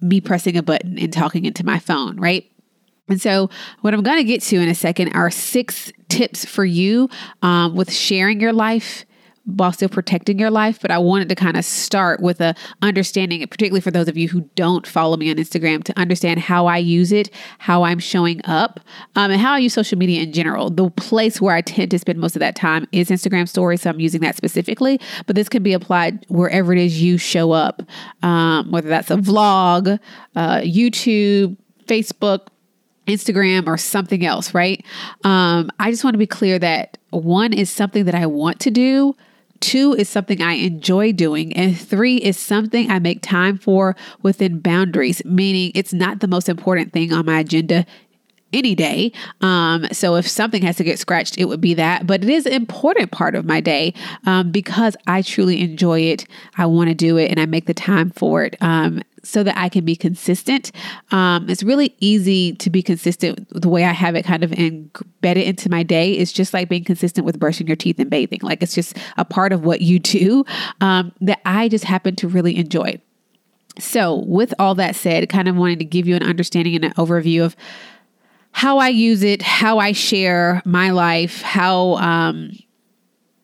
me 0.00 0.20
pressing 0.20 0.56
a 0.56 0.62
button 0.62 0.98
and 0.98 1.12
talking 1.12 1.44
into 1.44 1.64
my 1.64 1.78
phone, 1.78 2.16
right? 2.18 2.50
And 3.08 3.20
so, 3.20 3.50
what 3.82 3.94
I'm 3.94 4.02
going 4.02 4.18
to 4.18 4.24
get 4.24 4.42
to 4.42 4.56
in 4.56 4.68
a 4.68 4.74
second 4.74 5.12
are 5.12 5.30
six 5.30 5.92
tips 6.08 6.44
for 6.44 6.64
you 6.64 7.08
um, 7.42 7.76
with 7.76 7.92
sharing 7.92 8.40
your 8.40 8.52
life 8.52 9.04
while 9.46 9.72
still 9.72 9.88
protecting 9.88 10.38
your 10.38 10.50
life. 10.50 10.78
But 10.80 10.90
I 10.90 10.98
wanted 10.98 11.28
to 11.30 11.34
kind 11.34 11.56
of 11.56 11.64
start 11.64 12.20
with 12.20 12.40
a 12.40 12.54
understanding, 12.82 13.46
particularly 13.46 13.80
for 13.80 13.90
those 13.90 14.08
of 14.08 14.16
you 14.16 14.28
who 14.28 14.42
don't 14.54 14.86
follow 14.86 15.16
me 15.16 15.30
on 15.30 15.36
Instagram, 15.36 15.82
to 15.84 15.98
understand 15.98 16.40
how 16.40 16.66
I 16.66 16.78
use 16.78 17.12
it, 17.12 17.30
how 17.58 17.84
I'm 17.84 17.98
showing 17.98 18.40
up, 18.44 18.80
um, 19.14 19.30
and 19.30 19.40
how 19.40 19.54
I 19.54 19.58
use 19.58 19.74
social 19.74 19.98
media 19.98 20.22
in 20.22 20.32
general. 20.32 20.70
The 20.70 20.90
place 20.90 21.40
where 21.40 21.54
I 21.54 21.60
tend 21.60 21.90
to 21.92 21.98
spend 21.98 22.18
most 22.18 22.36
of 22.36 22.40
that 22.40 22.56
time 22.56 22.86
is 22.92 23.08
Instagram 23.08 23.48
stories, 23.48 23.82
so 23.82 23.90
I'm 23.90 24.00
using 24.00 24.20
that 24.22 24.36
specifically. 24.36 25.00
But 25.26 25.36
this 25.36 25.48
can 25.48 25.62
be 25.62 25.72
applied 25.72 26.26
wherever 26.28 26.72
it 26.72 26.78
is 26.78 27.00
you 27.00 27.18
show 27.18 27.52
up, 27.52 27.82
um, 28.22 28.70
whether 28.70 28.88
that's 28.88 29.10
a 29.10 29.16
vlog, 29.16 29.98
uh, 30.34 30.58
YouTube, 30.58 31.56
Facebook, 31.86 32.48
Instagram 33.06 33.66
or 33.66 33.76
something 33.76 34.24
else, 34.24 34.52
right? 34.52 34.84
Um, 35.24 35.70
I 35.78 35.90
just 35.90 36.04
want 36.04 36.14
to 36.14 36.18
be 36.18 36.26
clear 36.26 36.58
that 36.58 36.98
one 37.10 37.52
is 37.52 37.70
something 37.70 38.04
that 38.04 38.14
I 38.14 38.26
want 38.26 38.60
to 38.60 38.70
do. 38.70 39.14
Two 39.60 39.94
is 39.94 40.08
something 40.08 40.42
I 40.42 40.54
enjoy 40.54 41.12
doing. 41.12 41.52
And 41.54 41.78
three 41.78 42.16
is 42.16 42.38
something 42.38 42.90
I 42.90 42.98
make 42.98 43.22
time 43.22 43.58
for 43.58 43.96
within 44.22 44.60
boundaries, 44.60 45.24
meaning 45.24 45.72
it's 45.74 45.92
not 45.92 46.20
the 46.20 46.28
most 46.28 46.48
important 46.48 46.92
thing 46.92 47.12
on 47.12 47.26
my 47.26 47.40
agenda 47.40 47.86
any 48.52 48.74
day. 48.74 49.12
Um, 49.40 49.86
so 49.92 50.14
if 50.14 50.26
something 50.26 50.62
has 50.62 50.76
to 50.76 50.84
get 50.84 50.98
scratched, 50.98 51.38
it 51.38 51.46
would 51.46 51.60
be 51.60 51.74
that. 51.74 52.06
But 52.06 52.22
it 52.22 52.30
is 52.30 52.46
an 52.46 52.52
important 52.52 53.10
part 53.10 53.34
of 53.34 53.44
my 53.44 53.60
day 53.60 53.92
um, 54.24 54.50
because 54.50 54.96
I 55.06 55.22
truly 55.22 55.60
enjoy 55.60 56.00
it. 56.00 56.26
I 56.56 56.66
want 56.66 56.88
to 56.88 56.94
do 56.94 57.16
it 57.16 57.30
and 57.30 57.40
I 57.40 57.46
make 57.46 57.66
the 57.66 57.74
time 57.74 58.10
for 58.10 58.44
it. 58.44 58.56
Um, 58.60 59.02
so 59.26 59.42
that 59.42 59.56
I 59.58 59.68
can 59.68 59.84
be 59.84 59.96
consistent. 59.96 60.72
Um, 61.10 61.48
it's 61.48 61.62
really 61.62 61.94
easy 62.00 62.54
to 62.54 62.70
be 62.70 62.82
consistent. 62.82 63.48
The 63.50 63.68
way 63.68 63.84
I 63.84 63.92
have 63.92 64.14
it 64.14 64.24
kind 64.24 64.44
of 64.44 64.52
embedded 64.52 65.44
into 65.44 65.68
my 65.70 65.82
day 65.82 66.16
is 66.16 66.32
just 66.32 66.54
like 66.54 66.68
being 66.68 66.84
consistent 66.84 67.24
with 67.24 67.38
brushing 67.38 67.66
your 67.66 67.76
teeth 67.76 67.98
and 67.98 68.10
bathing. 68.10 68.40
Like 68.42 68.62
it's 68.62 68.74
just 68.74 68.96
a 69.16 69.24
part 69.24 69.52
of 69.52 69.64
what 69.64 69.80
you 69.80 69.98
do 69.98 70.44
um, 70.80 71.12
that 71.20 71.40
I 71.44 71.68
just 71.68 71.84
happen 71.84 72.16
to 72.16 72.28
really 72.28 72.56
enjoy. 72.56 73.00
So, 73.78 74.24
with 74.26 74.54
all 74.58 74.74
that 74.76 74.96
said, 74.96 75.28
kind 75.28 75.48
of 75.48 75.56
wanting 75.56 75.78
to 75.80 75.84
give 75.84 76.08
you 76.08 76.16
an 76.16 76.22
understanding 76.22 76.74
and 76.74 76.84
an 76.86 76.92
overview 76.92 77.44
of 77.44 77.54
how 78.52 78.78
I 78.78 78.88
use 78.88 79.22
it, 79.22 79.42
how 79.42 79.78
I 79.78 79.92
share 79.92 80.62
my 80.64 80.90
life, 80.90 81.42
how, 81.42 81.96
um, 81.96 82.52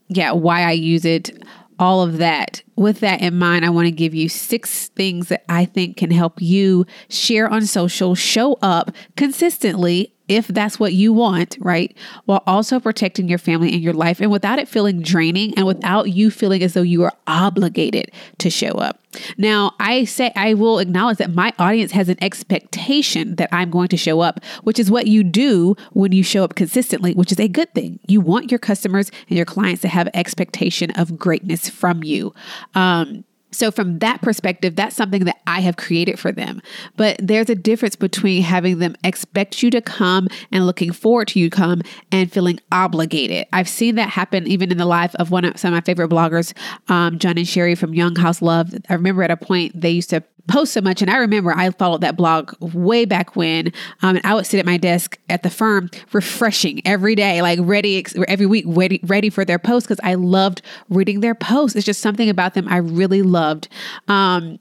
yeah, 0.08 0.32
why 0.32 0.62
I 0.62 0.72
use 0.72 1.04
it, 1.04 1.44
all 1.78 2.02
of 2.02 2.18
that. 2.18 2.62
With 2.76 3.00
that 3.00 3.20
in 3.20 3.38
mind, 3.38 3.64
I 3.64 3.70
want 3.70 3.86
to 3.86 3.92
give 3.92 4.14
you 4.14 4.28
six 4.28 4.88
things 4.88 5.28
that 5.28 5.44
I 5.48 5.64
think 5.64 5.96
can 5.96 6.10
help 6.10 6.40
you 6.40 6.86
share 7.08 7.48
on 7.48 7.66
social, 7.66 8.14
show 8.14 8.54
up 8.62 8.90
consistently 9.16 10.14
if 10.36 10.48
that's 10.48 10.78
what 10.78 10.92
you 10.92 11.12
want, 11.12 11.56
right? 11.60 11.96
While 12.24 12.42
also 12.46 12.80
protecting 12.80 13.28
your 13.28 13.38
family 13.38 13.72
and 13.72 13.82
your 13.82 13.92
life 13.92 14.20
and 14.20 14.30
without 14.30 14.58
it 14.58 14.68
feeling 14.68 15.02
draining 15.02 15.54
and 15.56 15.66
without 15.66 16.10
you 16.10 16.30
feeling 16.30 16.62
as 16.62 16.74
though 16.74 16.82
you 16.82 17.02
are 17.02 17.12
obligated 17.26 18.10
to 18.38 18.50
show 18.50 18.72
up. 18.72 18.98
Now, 19.36 19.72
I 19.78 20.04
say 20.04 20.32
I 20.34 20.54
will 20.54 20.78
acknowledge 20.78 21.18
that 21.18 21.34
my 21.34 21.52
audience 21.58 21.92
has 21.92 22.08
an 22.08 22.16
expectation 22.22 23.36
that 23.36 23.50
I'm 23.52 23.70
going 23.70 23.88
to 23.88 23.96
show 23.96 24.20
up, 24.20 24.40
which 24.62 24.78
is 24.78 24.90
what 24.90 25.06
you 25.06 25.22
do 25.22 25.76
when 25.92 26.12
you 26.12 26.22
show 26.22 26.44
up 26.44 26.54
consistently, 26.54 27.12
which 27.12 27.32
is 27.32 27.38
a 27.38 27.48
good 27.48 27.72
thing. 27.74 28.00
You 28.06 28.20
want 28.20 28.50
your 28.50 28.58
customers 28.58 29.10
and 29.28 29.36
your 29.36 29.46
clients 29.46 29.82
to 29.82 29.88
have 29.88 30.08
expectation 30.14 30.90
of 30.92 31.18
greatness 31.18 31.68
from 31.68 32.02
you. 32.02 32.34
Um, 32.74 33.24
so, 33.52 33.70
from 33.70 33.98
that 33.98 34.22
perspective, 34.22 34.76
that's 34.76 34.96
something 34.96 35.24
that 35.24 35.40
I 35.46 35.60
have 35.60 35.76
created 35.76 36.18
for 36.18 36.32
them. 36.32 36.62
But 36.96 37.16
there's 37.20 37.50
a 37.50 37.54
difference 37.54 37.96
between 37.96 38.42
having 38.42 38.78
them 38.78 38.96
expect 39.04 39.62
you 39.62 39.70
to 39.70 39.80
come 39.80 40.28
and 40.50 40.66
looking 40.66 40.90
forward 40.92 41.28
to 41.28 41.38
you 41.38 41.50
come 41.50 41.82
and 42.10 42.32
feeling 42.32 42.58
obligated. 42.72 43.46
I've 43.52 43.68
seen 43.68 43.96
that 43.96 44.08
happen 44.08 44.46
even 44.46 44.72
in 44.72 44.78
the 44.78 44.86
life 44.86 45.14
of 45.16 45.30
one 45.30 45.44
of 45.44 45.58
some 45.58 45.74
of 45.74 45.76
my 45.76 45.80
favorite 45.82 46.08
bloggers, 46.08 46.56
um, 46.88 47.18
John 47.18 47.36
and 47.36 47.46
Sherry 47.46 47.74
from 47.74 47.94
Young 47.94 48.16
House 48.16 48.40
Love. 48.40 48.74
I 48.88 48.94
remember 48.94 49.22
at 49.22 49.30
a 49.30 49.36
point 49.36 49.78
they 49.78 49.90
used 49.90 50.10
to 50.10 50.22
post 50.48 50.72
so 50.72 50.80
much. 50.80 51.02
And 51.02 51.10
I 51.10 51.18
remember 51.18 51.52
I 51.52 51.70
followed 51.70 52.00
that 52.00 52.16
blog 52.16 52.54
way 52.60 53.04
back 53.04 53.36
when. 53.36 53.72
Um, 54.02 54.16
and 54.16 54.26
I 54.26 54.34
would 54.34 54.46
sit 54.46 54.58
at 54.58 54.66
my 54.66 54.76
desk 54.76 55.18
at 55.28 55.42
the 55.42 55.50
firm 55.50 55.90
refreshing 56.12 56.82
every 56.84 57.14
day, 57.14 57.42
like 57.42 57.58
ready 57.62 58.04
every 58.28 58.46
week, 58.46 58.64
ready, 58.66 59.00
ready 59.04 59.30
for 59.30 59.44
their 59.44 59.58
posts 59.58 59.86
because 59.86 60.00
I 60.02 60.14
loved 60.14 60.62
reading 60.88 61.20
their 61.20 61.34
posts. 61.34 61.76
It's 61.76 61.86
just 61.86 62.00
something 62.00 62.28
about 62.28 62.54
them 62.54 62.68
I 62.68 62.78
really 62.78 63.22
loved. 63.22 63.68
Um, 64.08 64.58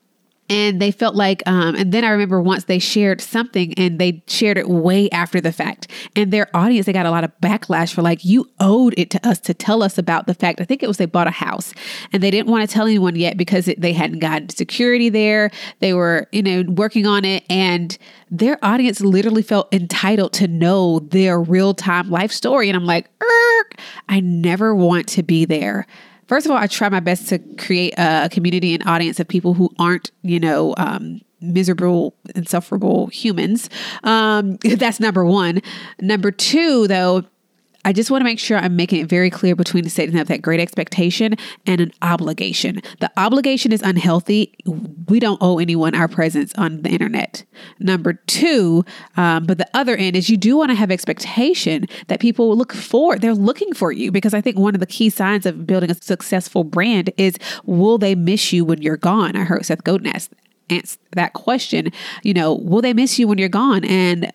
and 0.52 0.82
they 0.82 0.92
felt 0.92 1.16
like 1.16 1.42
um, 1.48 1.76
and 1.76 1.94
then 1.94 2.04
i 2.04 2.10
remember 2.10 2.42
once 2.42 2.66
they 2.66 2.78
shared 2.78 3.22
something 3.22 3.74
and 3.76 3.98
they 4.00 4.22
shared 4.28 4.58
it 4.58 4.68
way 4.70 5.10
after 5.12 5.40
the 5.40 5.52
fact. 5.52 5.88
And 6.16 6.32
their 6.32 6.48
audience 6.54 6.86
they 6.86 6.94
got 6.94 7.06
a 7.06 7.12
lot 7.12 7.24
of 7.24 7.32
backlash 7.42 7.94
for 7.94 8.02
like 8.02 8.26
you 8.26 8.50
owed 8.60 8.94
it 8.98 9.10
to 9.12 9.28
us 9.28 9.40
to 9.40 9.54
tell 9.54 9.82
us 9.82 9.98
about 9.98 10.28
the 10.28 10.34
fact 10.34 10.60
i 10.60 10.66
think 10.66 10.84
it 10.84 10.88
was 10.88 10.98
they 10.98 11.06
bought 11.06 11.28
a 11.28 11.32
house 11.32 11.74
and 12.12 12.22
they 12.22 12.30
didn't 12.30 12.52
want 12.52 12.68
to 12.68 12.74
tell 12.74 12.86
anyone 12.86 13.16
yet 13.16 13.38
because 13.38 13.68
it, 13.68 13.80
they 13.80 13.94
hadn't 13.94 14.20
gotten 14.20 14.50
security 14.50 15.10
there. 15.10 15.50
They 15.80 15.94
were 15.94 16.28
you 16.32 16.44
know 16.44 16.64
working 16.68 17.08
on 17.08 17.24
it. 17.24 17.44
And 17.50 17.98
their 18.30 18.58
audience 18.64 19.02
literally 19.02 19.44
felt 19.44 19.74
entitled 19.74 20.34
to 20.34 20.48
know 20.48 21.00
their 21.00 21.40
real-time 21.40 22.10
life 22.10 22.32
story. 22.32 22.70
And 22.70 22.76
i'm 22.76 22.86
like 22.86 23.10
i 24.10 24.20
never 24.20 24.76
want 24.76 25.08
to 25.08 25.24
be 25.24 25.46
there 25.46 25.88
First 26.32 26.46
of 26.46 26.54
all, 26.54 26.58
I 26.58 26.68
try 26.68 26.88
my 26.88 27.02
best 27.02 27.28
to 27.28 27.40
create 27.58 27.94
a 27.98 28.30
community 28.32 28.74
and 28.74 28.82
audience 28.88 29.20
of 29.20 29.28
people 29.28 29.54
who 29.54 29.70
aren't, 29.78 30.12
you 30.22 30.40
know, 30.40 30.74
um, 30.78 31.20
miserable, 31.42 32.16
insufferable 32.34 33.08
humans. 33.08 33.70
Um, 34.06 34.56
that's 34.64 35.02
number 35.02 35.26
one. 35.26 35.62
Number 36.00 36.32
two, 36.32 36.88
though, 36.88 37.26
I 37.84 37.94
just 37.94 38.12
want 38.12 38.22
to 38.22 38.26
make 38.26 38.40
sure 38.40 38.58
I'm 38.58 38.76
making 38.76 39.02
it 39.02 39.10
very 39.10 39.30
clear 39.30 39.56
between 39.56 39.84
the 39.84 39.90
statement 39.90 40.22
of 40.22 40.28
that 40.28 40.42
great 40.42 40.60
expectation 40.60 41.36
and 41.66 41.82
an 41.82 41.92
obligation. 42.02 42.82
The 43.00 43.12
obligation 43.18 43.72
is 43.72 43.82
unhealthy. 43.82 44.54
We 45.08 45.20
don't 45.20 45.40
owe 45.42 45.60
anyone 45.60 45.96
our 45.96 46.08
presence 46.08 46.54
on 46.56 46.84
the 46.84 46.90
internet. 46.90 47.44
Number 47.80 48.14
two, 48.14 48.86
um, 49.18 49.46
but 49.46 49.58
the 49.58 49.68
other 49.74 49.96
end 49.96 50.16
is 50.16 50.30
you 50.30 50.38
do 50.38 50.58
want 50.58 50.70
to 50.70 50.76
have 50.76 50.92
expectation 50.92 51.88
that 52.08 52.20
people 52.20 52.50
will 52.50 52.58
look 52.58 52.74
for. 52.74 53.18
They're 53.18 53.34
looking 53.34 53.74
for 53.74 53.92
you 53.92 54.12
because 54.12 54.34
I 54.34 54.42
think 54.42 54.58
one 54.58 54.76
of 54.76 54.80
the 54.80 54.86
key 54.86 55.10
signs 55.10 55.46
of 55.46 55.66
building 55.66 55.90
a 55.90 55.96
successful 55.96 56.64
brand 56.64 57.12
is 57.18 57.38
will 57.66 57.98
they 57.98 58.16
miss 58.16 58.54
you 58.54 58.64
when 58.66 58.82
you're 58.82 58.98
gone? 58.98 59.36
I 59.36 59.44
heard 59.44 59.66
Seth 59.66 59.84
Godin 59.84 60.08
ask 60.08 60.32
that 61.12 61.34
question. 61.34 61.92
You 62.24 62.34
know, 62.34 62.54
will 62.54 62.82
they 62.82 62.94
miss 62.94 63.20
you 63.20 63.28
when 63.28 63.38
you're 63.38 63.50
gone? 63.50 63.84
And 63.86 64.32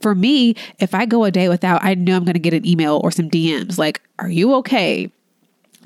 for 0.00 0.14
me, 0.14 0.54
if 0.78 0.94
I 0.94 1.06
go 1.06 1.24
a 1.24 1.30
day 1.30 1.48
without, 1.48 1.82
I 1.82 1.94
know 1.94 2.16
I'm 2.16 2.24
going 2.24 2.34
to 2.34 2.40
get 2.40 2.54
an 2.54 2.66
email 2.66 3.00
or 3.02 3.10
some 3.10 3.30
DMs 3.30 3.78
like, 3.78 4.00
Are 4.18 4.28
you 4.28 4.54
okay? 4.56 5.10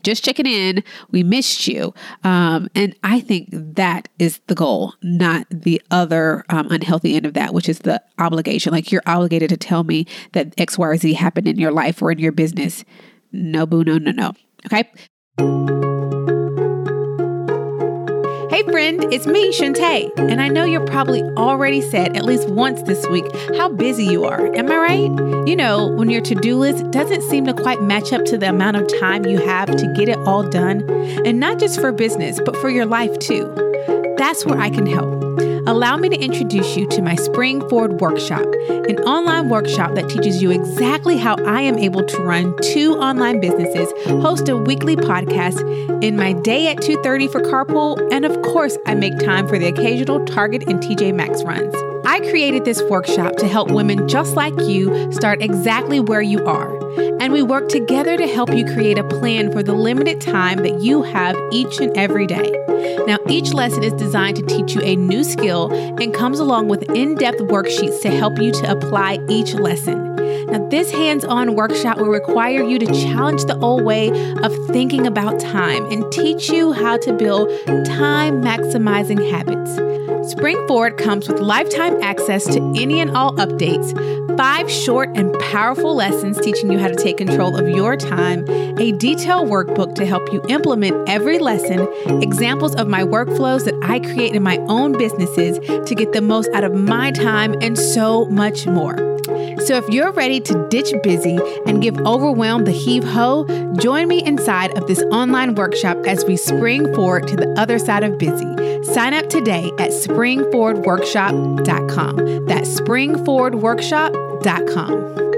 Just 0.02 0.22
checking 0.22 0.46
in. 0.46 0.84
We 1.10 1.22
missed 1.22 1.66
you. 1.66 1.94
Um, 2.24 2.68
and 2.74 2.94
I 3.02 3.20
think 3.20 3.48
that 3.50 4.08
is 4.18 4.38
the 4.48 4.54
goal, 4.54 4.92
not 5.02 5.46
the 5.48 5.80
other 5.90 6.44
um, 6.50 6.70
unhealthy 6.70 7.16
end 7.16 7.24
of 7.24 7.32
that, 7.34 7.54
which 7.54 7.70
is 7.70 7.78
the 7.80 8.02
obligation. 8.18 8.70
Like 8.70 8.92
you're 8.92 9.02
obligated 9.06 9.48
to 9.48 9.56
tell 9.56 9.82
me 9.82 10.06
that 10.32 10.52
X, 10.58 10.76
Y, 10.76 10.86
or 10.86 10.96
Z 10.98 11.14
happened 11.14 11.48
in 11.48 11.58
your 11.58 11.72
life 11.72 12.02
or 12.02 12.12
in 12.12 12.18
your 12.18 12.32
business. 12.32 12.84
No, 13.32 13.64
boo, 13.64 13.82
no, 13.82 13.96
no, 13.96 14.10
no. 14.10 14.32
Okay. 14.66 14.90
Hey, 18.54 18.62
friend, 18.62 19.12
it's 19.12 19.26
me, 19.26 19.50
Shunta, 19.50 20.16
and 20.16 20.40
I 20.40 20.46
know 20.46 20.62
you're 20.62 20.86
probably 20.86 21.24
already 21.36 21.80
said 21.80 22.16
at 22.16 22.24
least 22.24 22.48
once 22.48 22.82
this 22.82 23.04
week 23.08 23.24
how 23.56 23.68
busy 23.68 24.04
you 24.04 24.26
are. 24.26 24.54
Am 24.54 24.70
I 24.70 24.76
right? 24.76 25.48
You 25.48 25.56
know, 25.56 25.88
when 25.88 26.08
your 26.08 26.20
to 26.20 26.36
do 26.36 26.56
list 26.56 26.88
doesn't 26.92 27.22
seem 27.22 27.46
to 27.46 27.52
quite 27.52 27.82
match 27.82 28.12
up 28.12 28.24
to 28.26 28.38
the 28.38 28.48
amount 28.48 28.76
of 28.76 28.86
time 29.00 29.26
you 29.26 29.38
have 29.38 29.74
to 29.74 29.92
get 29.96 30.08
it 30.08 30.18
all 30.18 30.48
done, 30.48 30.88
and 31.26 31.40
not 31.40 31.58
just 31.58 31.80
for 31.80 31.90
business, 31.90 32.38
but 32.44 32.56
for 32.58 32.70
your 32.70 32.86
life 32.86 33.18
too. 33.18 33.52
That's 34.18 34.46
where 34.46 34.60
I 34.60 34.70
can 34.70 34.86
help. 34.86 35.20
Allow 35.66 35.96
me 35.96 36.10
to 36.10 36.16
introduce 36.20 36.76
you 36.76 36.86
to 36.88 37.00
my 37.00 37.14
Spring 37.14 37.66
Forward 37.70 37.98
Workshop, 37.98 38.44
an 38.68 38.98
online 39.00 39.48
workshop 39.48 39.94
that 39.94 40.10
teaches 40.10 40.42
you 40.42 40.50
exactly 40.50 41.16
how 41.16 41.36
I 41.46 41.62
am 41.62 41.78
able 41.78 42.04
to 42.04 42.18
run 42.18 42.54
two 42.60 42.92
online 42.96 43.40
businesses, 43.40 43.90
host 44.22 44.50
a 44.50 44.58
weekly 44.58 44.94
podcast, 44.94 45.62
in 46.04 46.16
my 46.16 46.34
day 46.34 46.66
at 46.66 46.82
2:30 46.82 47.28
for 47.28 47.40
carpool, 47.40 47.96
and 48.12 48.26
of 48.26 48.42
course, 48.42 48.76
I 48.84 48.94
make 48.94 49.18
time 49.18 49.48
for 49.48 49.58
the 49.58 49.68
occasional 49.68 50.22
Target 50.26 50.64
and 50.68 50.82
TJ 50.82 51.12
Maxx 51.12 51.42
runs. 51.44 51.74
I 52.04 52.20
created 52.20 52.66
this 52.66 52.82
workshop 52.82 53.36
to 53.36 53.48
help 53.48 53.70
women 53.70 54.06
just 54.06 54.36
like 54.36 54.52
you 54.60 55.10
start 55.12 55.40
exactly 55.40 55.98
where 55.98 56.20
you 56.20 56.44
are. 56.44 56.83
And 57.20 57.32
we 57.32 57.42
work 57.42 57.68
together 57.68 58.16
to 58.16 58.26
help 58.26 58.54
you 58.54 58.64
create 58.64 58.98
a 58.98 59.04
plan 59.04 59.52
for 59.52 59.62
the 59.62 59.74
limited 59.74 60.20
time 60.20 60.58
that 60.58 60.80
you 60.80 61.02
have 61.02 61.36
each 61.52 61.80
and 61.80 61.96
every 61.96 62.26
day. 62.26 62.52
Now, 63.06 63.18
each 63.28 63.52
lesson 63.52 63.82
is 63.82 63.92
designed 63.94 64.36
to 64.36 64.42
teach 64.42 64.74
you 64.74 64.82
a 64.82 64.96
new 64.96 65.24
skill 65.24 65.72
and 65.72 66.12
comes 66.12 66.38
along 66.38 66.68
with 66.68 66.82
in 66.90 67.14
depth 67.14 67.38
worksheets 67.40 68.02
to 68.02 68.10
help 68.10 68.38
you 68.38 68.52
to 68.52 68.70
apply 68.70 69.18
each 69.28 69.54
lesson. 69.54 70.14
Now, 70.46 70.68
this 70.68 70.90
hands 70.90 71.24
on 71.24 71.54
workshop 71.54 71.98
will 71.98 72.08
require 72.08 72.62
you 72.62 72.78
to 72.78 72.86
challenge 72.86 73.44
the 73.44 73.58
old 73.58 73.84
way 73.84 74.08
of 74.42 74.54
thinking 74.68 75.06
about 75.06 75.40
time 75.40 75.84
and 75.90 76.10
teach 76.12 76.50
you 76.50 76.72
how 76.72 76.98
to 76.98 77.12
build 77.12 77.48
time 77.86 78.42
maximizing 78.42 79.30
habits. 79.30 79.74
Spring 80.30 80.66
Forward 80.66 80.96
comes 80.96 81.28
with 81.28 81.40
lifetime 81.40 82.02
access 82.02 82.44
to 82.46 82.60
any 82.76 83.00
and 83.00 83.10
all 83.16 83.34
updates, 83.34 83.94
five 84.36 84.70
short 84.70 85.10
and 85.14 85.38
powerful 85.38 85.94
lessons 85.94 86.40
teaching 86.40 86.72
you 86.72 86.78
how 86.84 86.90
to 86.90 86.96
take 86.96 87.16
control 87.16 87.56
of 87.56 87.66
your 87.66 87.96
time, 87.96 88.46
a 88.78 88.92
detailed 88.92 89.48
workbook 89.48 89.94
to 89.94 90.04
help 90.04 90.30
you 90.34 90.42
implement 90.50 91.08
every 91.08 91.38
lesson, 91.38 91.88
examples 92.22 92.74
of 92.74 92.86
my 92.86 93.02
workflows 93.02 93.64
that 93.64 93.72
I 93.82 94.00
create 94.00 94.34
in 94.34 94.42
my 94.42 94.58
own 94.68 94.92
businesses 94.92 95.58
to 95.60 95.94
get 95.94 96.12
the 96.12 96.20
most 96.20 96.50
out 96.52 96.62
of 96.62 96.74
my 96.74 97.10
time, 97.10 97.54
and 97.62 97.78
so 97.78 98.26
much 98.26 98.66
more. 98.66 98.96
So 99.64 99.78
if 99.78 99.88
you're 99.88 100.12
ready 100.12 100.40
to 100.40 100.68
ditch 100.68 100.92
busy 101.02 101.38
and 101.66 101.80
give 101.80 101.98
overwhelmed 102.00 102.66
the 102.66 102.72
heave 102.72 103.04
ho, 103.04 103.46
join 103.78 104.06
me 104.06 104.22
inside 104.22 104.76
of 104.76 104.86
this 104.86 105.00
online 105.04 105.54
workshop 105.54 105.96
as 106.06 106.26
we 106.26 106.36
spring 106.36 106.94
forward 106.94 107.26
to 107.28 107.36
the 107.36 107.48
other 107.58 107.78
side 107.78 108.04
of 108.04 108.18
busy. 108.18 108.84
Sign 108.84 109.14
up 109.14 109.30
today 109.30 109.72
at 109.78 109.88
springforwardworkshop.com. 109.88 112.44
That's 112.44 112.78
springforwardworkshop.com. 112.78 115.33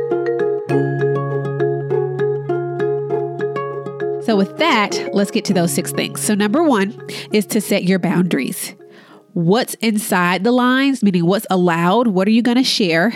So, 4.27 4.35
with 4.35 4.59
that, 4.59 5.15
let's 5.15 5.31
get 5.31 5.45
to 5.45 5.55
those 5.55 5.73
six 5.73 5.93
things. 5.93 6.21
So, 6.21 6.35
number 6.35 6.61
one 6.61 7.01
is 7.33 7.47
to 7.47 7.61
set 7.61 7.85
your 7.85 8.01
boundaries. 8.01 8.75
What's 9.35 9.75
inside 9.75 10.43
the 10.43 10.51
lines, 10.51 11.01
meaning 11.01 11.27
what's 11.27 11.47
allowed, 11.49 12.09
what 12.09 12.27
are 12.27 12.33
you 12.33 12.43
going 12.43 12.57
to 12.57 12.65
share, 12.65 13.13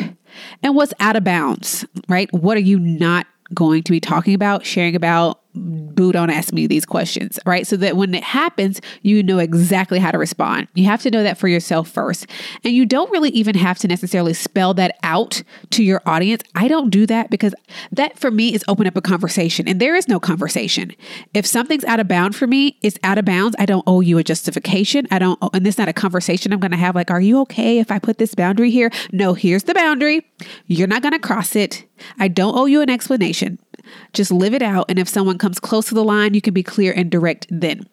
and 0.63 0.77
what's 0.77 0.95
out 1.01 1.17
of 1.17 1.25
bounds, 1.25 1.85
right? 2.09 2.33
What 2.33 2.57
are 2.57 2.61
you 2.61 2.79
not 2.79 3.27
going 3.53 3.83
to 3.83 3.91
be 3.91 3.99
talking 3.99 4.35
about, 4.35 4.65
sharing 4.65 4.95
about, 4.95 5.40
boo 5.61 6.13
don't 6.13 6.31
ask 6.31 6.53
me 6.53 6.67
these 6.67 6.87
questions 6.87 7.39
right? 7.47 7.67
So 7.67 7.77
that 7.77 7.97
when 7.97 8.15
it 8.15 8.25
happens 8.25 8.81
you 9.03 9.23
know 9.23 9.39
exactly 9.39 9.99
how 9.99 10.11
to 10.11 10.19
respond. 10.19 10.69
You 10.75 10.85
have 10.87 11.03
to 11.03 11.11
know 11.11 11.23
that 11.23 11.39
for 11.39 11.49
yourself 11.49 11.89
first. 11.89 12.27
And 12.65 12.75
you 12.75 12.87
don't 12.87 13.11
really 13.11 13.31
even 13.31 13.55
have 13.57 13.79
to 13.79 13.89
necessarily 13.89 14.35
spell 14.35 14.75
that 14.75 14.99
out 15.03 15.43
to 15.71 15.83
your 15.83 16.03
audience. 16.07 16.43
I 16.55 16.69
don't 16.69 16.91
do 16.91 17.07
that 17.07 17.31
because 17.31 17.55
that 17.93 18.19
for 18.19 18.31
me 18.31 18.55
is 18.55 18.65
open 18.69 18.87
up 18.87 18.97
a 18.97 19.01
conversation. 19.01 19.69
And 19.69 19.81
there 19.81 19.95
is 19.95 20.09
no 20.09 20.21
conversation. 20.21 20.93
If 21.35 21.47
something's 21.47 21.85
out 21.85 22.01
of 22.01 22.09
bound 22.09 22.37
for 22.37 22.47
me 22.47 22.79
it's 22.83 22.99
out 23.03 23.19
of 23.19 23.25
bounds. 23.25 23.57
I 23.59 23.67
don't 23.67 23.85
owe 23.87 24.01
you 24.01 24.19
a 24.19 24.25
justification. 24.25 25.07
I 25.11 25.19
don't 25.19 25.39
and 25.53 25.65
this 25.65 25.75
is 25.75 25.79
not 25.79 25.89
a 25.89 25.93
conversation 25.93 26.53
i'm 26.53 26.61
going 26.61 26.71
to 26.71 26.77
have 26.77 26.95
like 26.95 27.11
are 27.11 27.21
you 27.21 27.41
okay 27.41 27.79
if 27.79 27.91
i 27.91 27.99
put 27.99 28.19
this 28.19 28.35
boundary 28.35 28.71
here? 28.71 28.91
No 29.13 29.35
here's 29.35 29.65
the 29.65 29.75
boundary. 29.75 30.27
You're 30.67 30.89
not 30.89 31.03
going 31.03 31.13
to 31.13 31.19
cross 31.19 31.57
it. 31.57 31.85
I 32.19 32.29
don't 32.29 32.57
owe 32.57 32.67
you 32.67 32.81
an 32.81 32.91
explanation 32.91 33.59
just 34.13 34.31
live 34.31 34.55
it 34.55 34.63
out. 34.63 34.87
And 34.89 34.99
if 34.99 35.09
someone 35.09 35.39
comes 35.39 35.59
close 35.59 35.87
to 35.89 35.95
the 35.95 36.05
line, 36.05 36.35
you 36.35 36.41
can 36.41 36.55
be 36.55 36.63
clear 36.63 36.93
and 36.93 37.11
direct 37.11 37.47
then. 37.51 37.87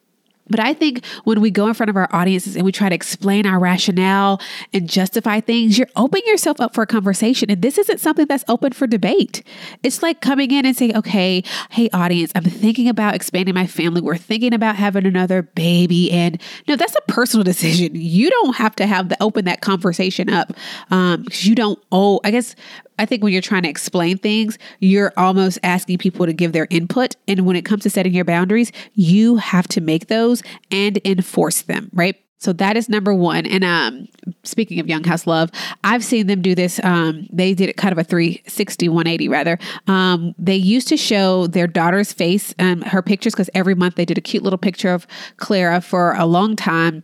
But 0.50 0.60
I 0.60 0.74
think 0.74 1.06
when 1.24 1.42
we 1.42 1.52
go 1.52 1.68
in 1.68 1.74
front 1.74 1.90
of 1.90 1.96
our 1.96 2.10
audiences 2.14 2.56
and 2.56 2.64
we 2.64 2.72
try 2.72 2.90
to 2.90 2.96
explain 2.96 3.46
our 3.46 3.60
rationale 3.60 4.42
and 4.74 4.90
justify 4.90 5.40
things, 5.40 5.78
you're 5.78 5.90
opening 5.96 6.26
yourself 6.28 6.60
up 6.62 6.74
for 6.74 6.82
a 6.82 6.88
conversation. 6.88 7.52
And 7.52 7.62
this 7.62 7.78
isn't 7.78 8.00
something 8.00 8.26
that's 8.28 8.46
open 8.48 8.74
for 8.74 8.88
debate. 8.88 9.44
It's 9.84 10.02
like 10.02 10.22
coming 10.22 10.52
in 10.52 10.66
and 10.66 10.76
saying, 10.76 10.96
okay, 10.96 11.44
hey, 11.70 11.90
audience, 11.92 12.32
I'm 12.36 12.44
thinking 12.44 12.88
about 12.88 13.16
expanding 13.16 13.56
my 13.56 13.68
family. 13.68 14.02
We're 14.02 14.18
thinking 14.18 14.54
about 14.54 14.76
having 14.76 15.06
another 15.06 15.42
baby. 15.42 16.12
And 16.12 16.42
no, 16.68 16.76
that's 16.76 16.96
a 16.96 17.12
personal 17.12 17.44
decision. 17.44 17.92
You 17.94 18.30
don't 18.30 18.56
have 18.56 18.76
to 18.78 18.88
have 18.88 19.10
the 19.10 19.22
open 19.22 19.46
that 19.46 19.62
conversation 19.62 20.30
up. 20.30 20.54
Um, 20.92 21.26
you 21.32 21.56
don't 21.56 21.80
owe, 21.92 22.20
I 22.24 22.32
guess 22.32 22.56
I 22.98 23.06
think 23.06 23.24
when 23.24 23.34
you're 23.34 23.42
trying 23.42 23.64
to 23.64 23.70
explain 23.70 24.18
things, 24.18 24.58
you're 24.80 25.14
almost 25.18 25.60
asking 25.64 26.00
people 26.00 26.26
to 26.26 26.34
give 26.34 26.52
their 26.52 26.68
input. 26.70 27.16
And 27.28 27.46
when 27.46 27.56
it 27.56 27.66
comes 27.66 27.84
to 27.84 27.90
setting 27.90 28.14
your 28.14 28.26
boundaries, 28.26 28.72
you 28.94 29.38
have 29.38 29.68
to 29.70 29.82
make 29.82 30.08
those 30.08 30.44
and 30.72 31.00
enforce 31.06 31.64
them, 31.64 31.90
right? 31.94 32.16
So 32.40 32.54
that 32.54 32.78
is 32.78 32.88
number 32.88 33.14
one. 33.14 33.46
And 33.48 33.64
um, 33.64 34.08
speaking 34.44 34.80
of 34.80 34.88
Young 34.88 35.04
House 35.04 35.26
Love, 35.26 35.50
I've 35.84 36.04
seen 36.04 36.28
them 36.28 36.42
do 36.42 36.54
this. 36.54 36.80
Um, 36.84 37.28
they 37.32 37.54
did 37.54 37.68
it 37.68 37.78
kind 37.78 37.92
of 37.92 37.98
a 37.98 38.04
360, 38.04 38.90
180 38.90 39.28
rather. 39.28 39.58
Um, 39.88 40.36
they 40.38 40.56
used 40.56 40.88
to 40.90 40.98
show 40.98 41.48
their 41.48 41.66
daughter's 41.66 42.14
face, 42.14 42.54
um, 42.60 42.82
her 42.82 43.02
pictures, 43.02 43.34
because 43.34 43.50
every 43.56 43.74
month 43.74 43.96
they 43.96 44.06
did 44.06 44.20
a 44.20 44.22
cute 44.22 44.44
little 44.44 44.60
picture 44.60 44.94
of 44.94 45.08
Clara 45.38 45.82
for 45.82 46.14
a 46.14 46.26
long 46.26 46.56
time. 46.56 47.04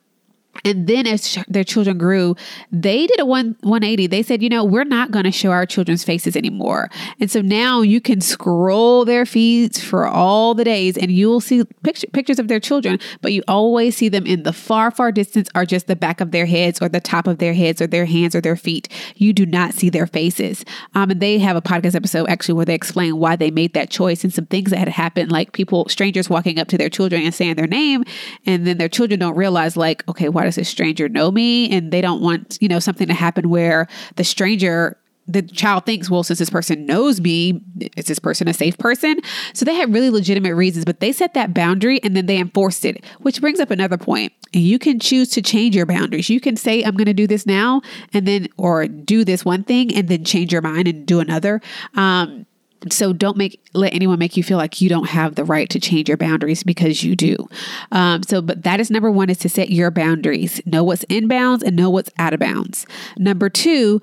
And 0.65 0.87
then 0.87 1.07
as 1.07 1.37
their 1.47 1.63
children 1.63 1.97
grew, 1.97 2.35
they 2.71 3.07
did 3.07 3.19
a 3.19 3.25
one 3.25 3.55
180. 3.61 4.07
They 4.07 4.23
said, 4.23 4.41
you 4.41 4.49
know, 4.49 4.63
we're 4.63 4.83
not 4.83 5.11
going 5.11 5.25
to 5.25 5.31
show 5.31 5.51
our 5.51 5.65
children's 5.65 6.03
faces 6.03 6.35
anymore. 6.35 6.89
And 7.19 7.29
so 7.29 7.41
now 7.41 7.81
you 7.81 7.99
can 7.99 8.21
scroll 8.21 9.03
their 9.03 9.25
feeds 9.25 9.83
for 9.83 10.07
all 10.07 10.53
the 10.53 10.63
days 10.63 10.97
and 10.97 11.11
you 11.11 11.27
will 11.27 11.41
see 11.41 11.63
picture, 11.83 12.07
pictures 12.13 12.39
of 12.39 12.47
their 12.47 12.59
children, 12.59 12.99
but 13.21 13.33
you 13.33 13.43
always 13.47 13.97
see 13.97 14.09
them 14.09 14.25
in 14.25 14.43
the 14.43 14.53
far, 14.53 14.91
far 14.91 15.11
distance 15.11 15.49
or 15.55 15.65
just 15.65 15.87
the 15.87 15.95
back 15.95 16.21
of 16.21 16.31
their 16.31 16.45
heads 16.45 16.81
or 16.81 16.87
the 16.87 17.01
top 17.01 17.27
of 17.27 17.39
their 17.39 17.53
heads 17.53 17.81
or 17.81 17.87
their 17.87 18.05
hands 18.05 18.35
or 18.35 18.41
their 18.41 18.55
feet. 18.55 18.87
You 19.15 19.33
do 19.33 19.45
not 19.45 19.73
see 19.73 19.89
their 19.89 20.07
faces. 20.07 20.63
Um, 20.95 21.11
and 21.11 21.19
they 21.19 21.39
have 21.39 21.55
a 21.55 21.61
podcast 21.61 21.95
episode 21.95 22.29
actually 22.29 22.55
where 22.55 22.65
they 22.65 22.75
explain 22.75 23.17
why 23.17 23.35
they 23.35 23.51
made 23.51 23.73
that 23.73 23.89
choice 23.89 24.23
and 24.23 24.33
some 24.33 24.45
things 24.45 24.71
that 24.71 24.77
had 24.77 24.87
happened, 24.87 25.31
like 25.31 25.51
people, 25.51 25.89
strangers 25.89 26.29
walking 26.29 26.59
up 26.59 26.67
to 26.69 26.77
their 26.77 26.89
children 26.89 27.23
and 27.23 27.33
saying 27.33 27.55
their 27.55 27.67
name. 27.67 28.03
And 28.45 28.65
then 28.65 28.77
their 28.77 28.89
children 28.89 29.19
don't 29.19 29.35
realize 29.35 29.75
like, 29.75 30.07
okay, 30.07 30.29
why 30.29 30.42
does 30.43 30.56
this 30.56 30.69
stranger 30.69 31.10
know 31.10 31.32
me? 31.32 31.69
And 31.69 31.91
they 31.91 32.01
don't 32.01 32.21
want, 32.21 32.58
you 32.62 32.67
know, 32.67 32.79
something 32.79 33.08
to 33.08 33.13
happen 33.13 33.49
where 33.49 33.88
the 34.15 34.23
stranger 34.23 34.97
the 35.27 35.41
child 35.41 35.86
thinks, 35.86 36.10
well, 36.10 36.23
since 36.23 36.39
this 36.39 36.49
person 36.49 36.86
knows 36.86 37.21
me, 37.21 37.62
is 37.95 38.06
this 38.06 38.19
person 38.19 38.47
a 38.47 38.53
safe 38.53 38.77
person? 38.77 39.19
So 39.53 39.63
they 39.63 39.75
had 39.75 39.93
really 39.93 40.10
legitimate 40.10 40.56
reasons, 40.56 40.86
but 40.86 40.99
they 40.99 41.12
set 41.12 41.34
that 41.34 41.53
boundary 41.53 42.01
and 42.03 42.15
then 42.15 42.25
they 42.25 42.38
enforced 42.38 42.84
it, 42.84 43.03
which 43.21 43.39
brings 43.39 43.60
up 43.60 43.71
another 43.71 43.97
point. 43.97 44.34
You 44.51 44.77
can 44.79 44.99
choose 44.99 45.29
to 45.29 45.41
change 45.41 45.75
your 45.75 45.86
boundaries. 45.86 46.29
You 46.29 46.41
can 46.41 46.58
say, 46.58 46.84
I'm 46.84 46.95
going 46.95 47.06
to 47.06 47.13
do 47.13 47.25
this 47.25 47.45
now, 47.45 47.82
and 48.13 48.27
then, 48.27 48.49
or 48.58 48.88
do 48.88 49.23
this 49.23 49.45
one 49.45 49.63
thing 49.63 49.95
and 49.95 50.10
then 50.10 50.25
change 50.25 50.51
your 50.51 50.62
mind 50.62 50.88
and 50.88 51.06
do 51.06 51.19
another. 51.19 51.62
Um, 51.95 52.45
so 52.91 53.13
don't 53.13 53.38
make 53.38 53.62
let 53.74 53.93
anyone 53.93 54.19
make 54.19 54.36
you 54.36 54.43
feel 54.43 54.58
like 54.58 54.82
you 54.82 54.89
don't 54.89 55.10
have 55.10 55.36
the 55.36 55.43
right 55.43 55.69
to 55.69 55.80
change 55.80 56.08
your 56.08 56.17
boundaries 56.17 56.63
because 56.63 57.04
you 57.04 57.15
do. 57.15 57.36
Um, 57.91 58.24
so, 58.24 58.41
but 58.41 58.63
that 58.63 58.80
is 58.80 58.89
number 58.89 59.12
one 59.12 59.30
is 59.30 59.38
to 59.39 59.50
set 59.50 59.69
your 59.69 59.91
boundaries. 59.91 60.62
Know 60.65 60.84
what's 60.84 61.04
in 61.04 61.28
bounds 61.28 61.63
and 61.63 61.76
know 61.76 61.89
what's 61.89 62.10
out 62.17 62.34
of 62.34 62.39
bounds. 62.39 62.86
Number 63.17 63.50
two, 63.50 64.02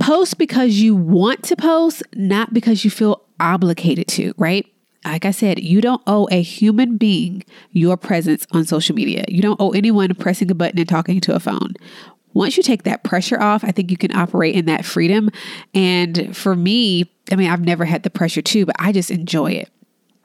post 0.00 0.38
because 0.38 0.74
you 0.74 0.94
want 0.94 1.42
to 1.44 1.56
post, 1.56 2.02
not 2.14 2.54
because 2.54 2.84
you 2.84 2.90
feel 2.90 3.22
obligated 3.38 4.08
to. 4.08 4.32
Right? 4.36 4.66
like 5.04 5.24
I 5.24 5.30
said, 5.30 5.60
you 5.60 5.80
don't 5.80 6.02
owe 6.06 6.28
a 6.32 6.42
human 6.42 6.96
being 6.96 7.44
your 7.70 7.96
presence 7.96 8.44
on 8.50 8.64
social 8.64 8.94
media. 8.94 9.24
You 9.28 9.40
don't 9.40 9.60
owe 9.60 9.70
anyone 9.70 10.12
pressing 10.16 10.50
a 10.50 10.54
button 10.54 10.80
and 10.80 10.88
talking 10.88 11.20
to 11.20 11.34
a 11.36 11.40
phone. 11.40 11.74
Once 12.34 12.56
you 12.56 12.62
take 12.62 12.82
that 12.82 13.02
pressure 13.02 13.40
off, 13.40 13.64
I 13.64 13.70
think 13.70 13.90
you 13.90 13.96
can 13.96 14.14
operate 14.14 14.54
in 14.54 14.66
that 14.66 14.84
freedom. 14.84 15.30
And 15.74 16.36
for 16.36 16.54
me, 16.54 17.10
I 17.30 17.36
mean, 17.36 17.50
I've 17.50 17.64
never 17.64 17.84
had 17.84 18.02
the 18.02 18.10
pressure 18.10 18.42
too, 18.42 18.66
but 18.66 18.76
I 18.78 18.92
just 18.92 19.10
enjoy 19.10 19.52
it. 19.52 19.70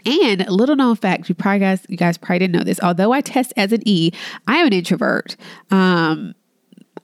And 0.05 0.47
little 0.49 0.75
known 0.75 0.95
fact, 0.95 1.29
you 1.29 1.35
probably 1.35 1.59
guys, 1.59 1.85
you 1.87 1.97
guys 1.97 2.17
probably 2.17 2.39
didn't 2.39 2.55
know 2.55 2.63
this. 2.63 2.79
Although 2.81 3.11
I 3.11 3.21
test 3.21 3.53
as 3.55 3.71
an 3.71 3.81
E, 3.85 4.11
I 4.47 4.57
am 4.57 4.67
an 4.67 4.73
introvert. 4.73 5.35
Um, 5.69 6.33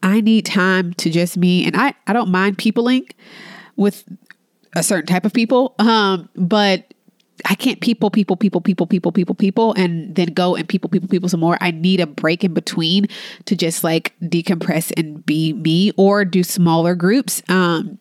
I 0.03 0.21
need 0.21 0.45
time 0.45 0.93
to 0.95 1.10
just 1.10 1.38
me, 1.38 1.65
and 1.65 1.75
I 1.75 1.93
I 2.05 2.13
don't 2.13 2.29
mind 2.29 2.57
peopling 2.57 3.07
with 3.75 4.03
a 4.75 4.83
certain 4.83 5.07
type 5.07 5.25
of 5.25 5.33
people. 5.33 5.75
Um, 5.79 6.29
but 6.36 6.93
I 7.45 7.55
can't 7.55 7.79
people, 7.81 8.10
people, 8.10 8.36
people, 8.36 8.62
people, 8.62 8.88
people, 8.88 9.12
people, 9.12 9.36
people, 9.36 9.73
and 9.73 10.15
then 10.15 10.29
go 10.29 10.55
and 10.55 10.67
people, 10.67 10.89
people, 10.89 11.07
people 11.07 11.29
some 11.29 11.39
more. 11.39 11.57
I 11.62 11.71
need 11.71 11.99
a 11.99 12.07
break 12.07 12.43
in 12.43 12.53
between 12.53 13.07
to 13.45 13.55
just 13.55 13.83
like 13.83 14.13
decompress 14.21 14.91
and 14.97 15.23
be 15.25 15.53
me 15.53 15.91
or 15.97 16.25
do 16.25 16.43
smaller 16.43 16.95
groups. 16.95 17.43
Um, 17.47 17.99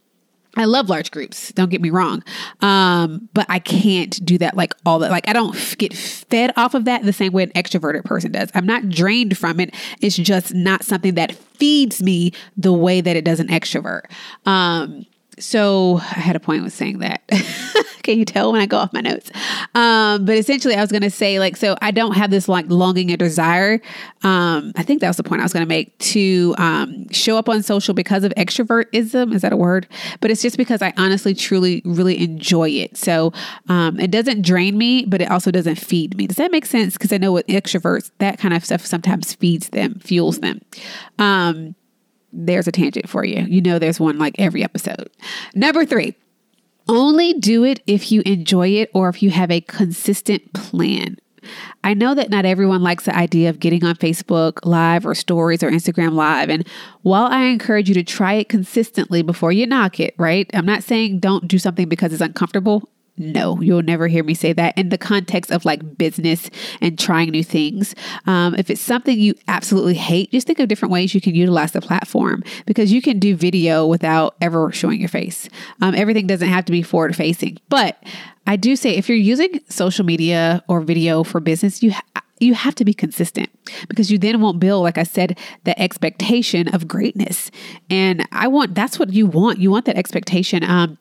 I 0.57 0.65
love 0.65 0.89
large 0.89 1.11
groups, 1.11 1.53
don't 1.53 1.71
get 1.71 1.81
me 1.81 1.91
wrong. 1.91 2.25
Um, 2.61 3.29
but 3.35 3.47
I 3.49 3.59
can't 3.59 4.25
do 4.25 4.39
that 4.39 4.57
like 4.57 4.75
all 4.85 4.99
that. 5.01 5.11
Like 5.11 5.29
I 5.29 5.33
don't 5.33 5.55
f- 5.55 5.77
get 5.77 5.93
fed 5.95 6.53
off 6.57 6.75
of 6.75 6.87
that 6.87 7.03
the 7.05 7.13
same 7.13 7.33
way 7.33 7.43
an 7.43 7.51
extroverted 7.51 8.05
person 8.05 8.33
does. 8.33 8.51
I'm 8.55 8.67
not 8.67 8.89
drained 8.89 9.37
from 9.37 9.61
it. 9.61 9.75
It's 10.01 10.17
just 10.17 10.55
not 10.55 10.83
something 10.85 11.15
that 11.15 11.33
feeds 11.33 12.03
me 12.03 12.33
the 12.57 12.73
way 12.73 13.01
that 13.01 13.17
it 13.17 13.25
does 13.25 13.41
an 13.41 13.49
extrovert. 13.49 14.11
Um, 14.47 15.07
so 15.39 15.99
I 15.99 16.21
had 16.21 16.37
a 16.37 16.41
point 16.41 16.63
with 16.63 16.73
saying 16.73 16.99
that. 17.01 17.23
Can 18.03 18.19
you 18.19 18.25
tell 18.25 18.53
when 18.53 18.61
I 18.61 18.67
go 18.67 18.79
off 18.79 18.93
my 18.93 19.01
notes? 19.01 19.31
Um, 19.75 20.25
but 20.25 20.39
essentially, 20.39 20.75
I 20.75 20.81
was 20.81 20.91
going 20.91 21.03
to 21.03 21.11
say, 21.11 21.39
like, 21.41 21.57
so 21.57 21.77
I 21.83 21.91
don't 21.91 22.13
have 22.13 22.31
this 22.31 22.49
like 22.49 22.67
longing 22.69 23.11
and 23.11 23.19
desire. 23.19 23.81
Um, 24.23 24.73
I 24.77 24.83
think 24.83 25.01
that 25.01 25.09
was 25.09 25.17
the 25.17 25.25
point 25.25 25.41
I 25.41 25.45
was 25.45 25.53
going 25.53 25.65
to 25.65 25.69
make 25.69 25.97
to 25.99 26.55
um, 26.57 27.09
show 27.11 27.37
up 27.37 27.49
on 27.49 27.63
social 27.63 27.95
because 27.95 28.23
of 28.23 28.33
extrovertism. 28.37 29.35
Is 29.35 29.43
that 29.43 29.53
a 29.53 29.57
word? 29.57 29.89
But 30.21 30.31
it's 30.31 30.41
just 30.41 30.57
because 30.57 30.83
I 30.83 30.93
honestly, 30.97 31.35
truly, 31.35 31.83
really 31.85 32.23
enjoy 32.23 32.71
it. 32.71 32.97
So 32.97 33.33
um, 33.69 33.99
it 33.99 34.11
doesn't 34.13 34.43
drain 34.43 34.79
me, 34.79 35.05
but 35.05 35.21
it 35.21 35.31
also 35.31 35.51
doesn't 35.51 35.77
feed 35.77 36.17
me. 36.17 36.29
Does 36.29 36.37
that 36.37 36.53
make 36.53 36.65
sense? 36.65 36.95
Because 36.95 37.13
I 37.13 37.19
know 37.19 37.33
with 37.33 37.47
extroverts, 37.49 38.11
that 38.19 38.39
kind 38.39 38.55
of 38.55 38.65
stuff 38.65 38.87
sometimes 38.87 39.35
feeds 39.35 39.71
them, 39.71 39.99
fuels 39.99 40.39
them. 40.39 40.61
There's 42.37 42.69
a 42.69 42.73
tangent 42.73 43.09
for 43.09 43.25
you. 43.25 43.43
You 43.43 43.63
know, 43.63 43.79
there's 43.79 43.99
one 43.99 44.19
like 44.19 44.37
every 44.39 44.63
episode. 44.63 45.11
Number 45.55 45.85
three, 45.85 46.15
only 46.89 47.33
do 47.33 47.65
it 47.65 47.81
if 47.87 48.13
you 48.13 48.23
enjoy 48.27 48.69
it 48.69 48.91
or 48.95 49.09
if 49.09 49.23
you 49.23 49.31
have 49.31 49.51
a 49.51 49.61
consistent 49.63 50.53
plan. 50.53 51.17
I 51.85 51.95
know 51.95 52.15
that 52.15 52.31
not 52.31 52.45
everyone 52.45 52.83
likes 52.83 53.05
the 53.05 53.17
idea 53.17 53.51
of 53.51 53.61
getting 53.61 53.85
on 53.85 53.95
Facebook 53.97 54.59
Live 54.65 55.07
or 55.07 55.15
stories 55.15 55.63
or 55.63 55.71
Instagram 55.71 56.13
Live. 56.13 56.51
And 56.51 56.67
while 57.03 57.27
I 57.27 57.45
encourage 57.45 57.89
you 57.89 57.95
to 57.95 58.03
try 58.03 58.35
it 58.35 58.49
consistently 58.49 59.23
before 59.23 59.53
you 59.53 59.67
knock 59.67 60.01
it, 60.01 60.15
right? 60.19 60.51
I'm 60.55 60.67
not 60.67 60.83
saying 60.83 61.21
don't 61.21 61.47
do 61.47 61.59
something 61.59 61.89
because 61.89 62.13
it's 62.13 62.23
uncomfortable. 62.23 62.89
No, 63.19 63.61
you'll 63.61 63.83
never 63.83 64.09
hear 64.09 64.23
me 64.23 64.35
say 64.35 64.53
that 64.53 64.77
in 64.77 64.91
the 64.91 64.99
context 64.99 65.51
of 65.51 65.65
like 65.65 65.97
business 65.97 66.51
and 66.81 66.99
trying 66.99 67.31
new 67.31 67.45
things. 67.45 67.95
Um, 68.27 68.55
if 68.57 68.69
it's 68.69 68.81
something 68.81 69.19
you 69.19 69.35
absolutely 69.49 69.95
hate, 69.95 70.31
just 70.33 70.47
think 70.47 70.59
of 70.59 70.69
different 70.69 70.93
ways 70.93 71.15
you 71.15 71.21
can 71.21 71.35
utilize 71.35 71.73
the 71.73 71.81
platform 71.81 72.43
because 72.67 72.93
you 72.93 73.01
can 73.01 73.19
do 73.19 73.35
video 73.35 73.87
without 73.87 74.37
ever 74.41 74.71
showing 74.73 75.01
your 75.01 75.09
face. 75.09 75.49
Um, 75.81 75.95
everything 75.95 76.27
doesn't 76.27 76.49
have 76.49 76.67
to 76.67 76.73
be 76.73 76.83
forward 76.83 77.17
facing, 77.17 77.59
but 77.69 78.03
I 78.47 78.57
do 78.57 78.77
say 78.77 78.91
if 78.97 79.09
you're 79.09 79.19
using 79.19 79.61
social 79.69 80.05
media 80.05 80.63
or 80.69 80.81
video 80.83 81.25
for 81.25 81.41
business, 81.41 81.83
you 81.83 81.93
ha- 81.93 82.03
you 82.39 82.55
have 82.55 82.75
to 82.75 82.85
be 82.85 82.93
consistent 82.93 83.49
because 83.89 84.11
you 84.11 84.19
then 84.19 84.41
won't 84.43 84.61
build 84.61 84.83
like 84.83 84.99
i 84.99 85.03
said 85.03 85.39
the 85.65 85.81
expectation 85.81 86.69
of 86.75 86.87
greatness 86.87 87.51
and 87.89 88.27
i 88.31 88.47
want 88.47 88.75
that's 88.75 88.99
what 88.99 89.11
you 89.11 89.27
want 89.27 89.59
you 89.59 89.71
want 89.71 89.87
that 89.87 89.97
expectation 89.97 90.63
um 90.63 90.99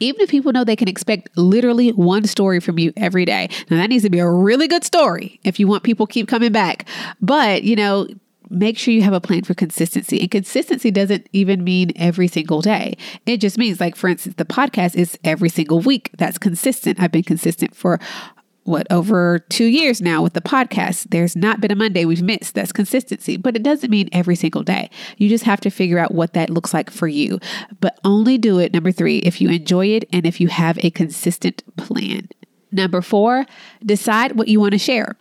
even 0.00 0.20
if 0.20 0.30
people 0.30 0.52
know 0.52 0.64
they 0.64 0.76
can 0.76 0.88
expect 0.88 1.36
literally 1.36 1.90
one 1.90 2.24
story 2.24 2.60
from 2.60 2.78
you 2.78 2.92
every 2.96 3.24
day. 3.24 3.48
Now 3.70 3.78
that 3.78 3.88
needs 3.88 4.04
to 4.04 4.10
be 4.10 4.18
a 4.18 4.30
really 4.30 4.68
good 4.68 4.84
story 4.84 5.40
if 5.44 5.58
you 5.58 5.66
want 5.68 5.82
people 5.82 6.06
keep 6.06 6.28
coming 6.28 6.52
back. 6.52 6.86
But, 7.20 7.62
you 7.64 7.76
know, 7.76 8.06
make 8.50 8.78
sure 8.78 8.94
you 8.94 9.02
have 9.02 9.12
a 9.12 9.20
plan 9.20 9.42
for 9.42 9.54
consistency. 9.54 10.20
And 10.20 10.30
consistency 10.30 10.90
doesn't 10.90 11.28
even 11.32 11.64
mean 11.64 11.92
every 11.96 12.28
single 12.28 12.60
day. 12.60 12.96
It 13.26 13.38
just 13.38 13.58
means 13.58 13.80
like 13.80 13.96
for 13.96 14.08
instance 14.08 14.36
the 14.36 14.44
podcast 14.44 14.94
is 14.94 15.18
every 15.24 15.48
single 15.48 15.80
week. 15.80 16.10
That's 16.16 16.38
consistent. 16.38 17.00
I've 17.00 17.12
been 17.12 17.24
consistent 17.24 17.74
for 17.74 17.98
what 18.66 18.86
over 18.90 19.38
two 19.38 19.66
years 19.66 20.00
now 20.00 20.22
with 20.22 20.34
the 20.34 20.40
podcast. 20.40 21.10
There's 21.10 21.36
not 21.36 21.60
been 21.60 21.70
a 21.70 21.76
Monday 21.76 22.04
we've 22.04 22.22
missed. 22.22 22.54
That's 22.54 22.72
consistency, 22.72 23.36
but 23.36 23.56
it 23.56 23.62
doesn't 23.62 23.90
mean 23.90 24.08
every 24.12 24.36
single 24.36 24.62
day. 24.62 24.90
You 25.16 25.28
just 25.28 25.44
have 25.44 25.60
to 25.60 25.70
figure 25.70 25.98
out 25.98 26.14
what 26.14 26.32
that 26.34 26.50
looks 26.50 26.74
like 26.74 26.90
for 26.90 27.08
you. 27.08 27.38
But 27.80 27.98
only 28.04 28.38
do 28.38 28.58
it, 28.58 28.72
number 28.72 28.92
three, 28.92 29.18
if 29.18 29.40
you 29.40 29.50
enjoy 29.50 29.86
it 29.86 30.08
and 30.12 30.26
if 30.26 30.40
you 30.40 30.48
have 30.48 30.78
a 30.84 30.90
consistent 30.90 31.62
plan. 31.76 32.28
Number 32.72 33.00
four, 33.00 33.46
decide 33.84 34.32
what 34.32 34.48
you 34.48 34.60
want 34.60 34.72
to 34.72 34.78
share. 34.78 35.16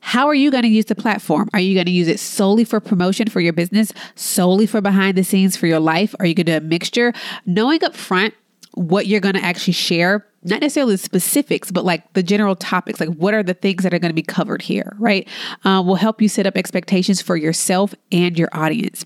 How 0.00 0.26
are 0.28 0.34
you 0.34 0.50
going 0.50 0.62
to 0.62 0.68
use 0.68 0.86
the 0.86 0.94
platform? 0.94 1.48
Are 1.52 1.60
you 1.60 1.74
going 1.74 1.86
to 1.86 1.92
use 1.92 2.08
it 2.08 2.18
solely 2.18 2.64
for 2.64 2.80
promotion 2.80 3.28
for 3.28 3.40
your 3.40 3.52
business, 3.52 3.92
solely 4.14 4.66
for 4.66 4.80
behind 4.80 5.16
the 5.16 5.24
scenes 5.24 5.56
for 5.56 5.66
your 5.66 5.80
life? 5.80 6.14
Are 6.18 6.26
you 6.26 6.34
going 6.34 6.46
to 6.46 6.60
do 6.60 6.64
a 6.64 6.68
mixture? 6.68 7.12
Knowing 7.46 7.84
up 7.84 7.94
front 7.94 8.34
what 8.74 9.06
you're 9.06 9.20
going 9.20 9.34
to 9.34 9.44
actually 9.44 9.72
share 9.72 10.26
not 10.42 10.60
necessarily 10.60 10.94
the 10.94 10.98
specifics, 10.98 11.70
but 11.70 11.84
like 11.84 12.12
the 12.14 12.22
general 12.22 12.56
topics, 12.56 13.00
like 13.00 13.10
what 13.10 13.34
are 13.34 13.42
the 13.42 13.54
things 13.54 13.82
that 13.82 13.92
are 13.92 13.98
going 13.98 14.10
to 14.10 14.14
be 14.14 14.22
covered 14.22 14.62
here, 14.62 14.96
right? 14.98 15.28
Uh, 15.64 15.82
will 15.84 15.96
help 15.96 16.22
you 16.22 16.28
set 16.28 16.46
up 16.46 16.56
expectations 16.56 17.20
for 17.20 17.36
yourself 17.36 17.94
and 18.10 18.38
your 18.38 18.48
audience. 18.52 19.04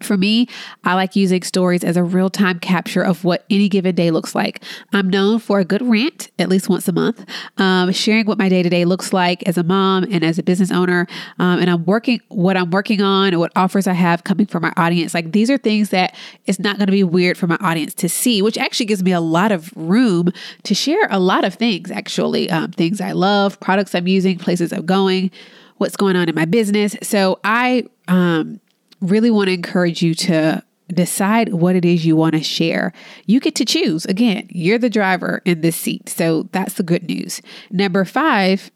For 0.00 0.16
me, 0.16 0.46
I 0.84 0.94
like 0.94 1.16
using 1.16 1.42
stories 1.42 1.84
as 1.84 1.96
a 1.96 2.04
real 2.04 2.30
time 2.30 2.60
capture 2.60 3.02
of 3.02 3.24
what 3.24 3.44
any 3.50 3.68
given 3.68 3.94
day 3.94 4.10
looks 4.10 4.34
like. 4.34 4.62
I'm 4.92 5.08
known 5.10 5.38
for 5.38 5.60
a 5.60 5.64
good 5.64 5.82
rant 5.82 6.30
at 6.38 6.48
least 6.48 6.68
once 6.68 6.86
a 6.88 6.92
month, 6.92 7.24
um, 7.56 7.92
sharing 7.92 8.26
what 8.26 8.38
my 8.38 8.48
day 8.48 8.62
to 8.62 8.68
day 8.68 8.84
looks 8.84 9.12
like 9.12 9.46
as 9.48 9.58
a 9.58 9.62
mom 9.62 10.04
and 10.04 10.24
as 10.24 10.38
a 10.38 10.42
business 10.42 10.70
owner. 10.70 11.06
Um, 11.38 11.58
and 11.58 11.68
I'm 11.68 11.84
working 11.84 12.20
what 12.28 12.56
I'm 12.56 12.70
working 12.70 13.00
on 13.00 13.28
and 13.28 13.40
what 13.40 13.52
offers 13.56 13.86
I 13.86 13.92
have 13.92 14.24
coming 14.24 14.46
from 14.46 14.62
my 14.62 14.72
audience. 14.76 15.14
Like 15.14 15.32
these 15.32 15.50
are 15.50 15.58
things 15.58 15.90
that 15.90 16.14
it's 16.46 16.58
not 16.58 16.76
going 16.76 16.86
to 16.86 16.92
be 16.92 17.04
weird 17.04 17.36
for 17.36 17.46
my 17.46 17.58
audience 17.60 17.94
to 17.94 18.08
see, 18.08 18.42
which 18.42 18.58
actually 18.58 18.86
gives 18.86 19.02
me 19.02 19.12
a 19.12 19.20
lot 19.20 19.52
of 19.52 19.72
room 19.76 20.32
to 20.62 20.74
share 20.74 21.06
a 21.10 21.18
lot 21.18 21.44
of 21.44 21.54
things, 21.54 21.90
actually, 21.90 22.50
um, 22.50 22.70
things 22.72 23.00
I 23.00 23.12
love, 23.12 23.58
products 23.60 23.94
I'm 23.94 24.06
using, 24.06 24.38
places 24.38 24.72
I'm 24.72 24.86
going, 24.86 25.30
what's 25.78 25.96
going 25.96 26.16
on 26.16 26.28
in 26.28 26.34
my 26.34 26.44
business. 26.44 26.96
So 27.02 27.40
I, 27.44 27.84
um, 28.08 28.60
really 29.00 29.30
want 29.30 29.48
to 29.48 29.54
encourage 29.54 30.02
you 30.02 30.14
to 30.14 30.62
decide 30.88 31.52
what 31.52 31.76
it 31.76 31.84
is 31.84 32.06
you 32.06 32.16
want 32.16 32.34
to 32.34 32.42
share. 32.42 32.92
You 33.26 33.40
get 33.40 33.54
to 33.56 33.64
choose. 33.64 34.04
Again, 34.06 34.46
you're 34.50 34.78
the 34.78 34.90
driver 34.90 35.42
in 35.44 35.60
this 35.60 35.76
seat. 35.76 36.08
So 36.08 36.44
that's 36.52 36.74
the 36.74 36.82
good 36.82 37.04
news. 37.04 37.42
Number 37.70 38.04
five, 38.04 38.70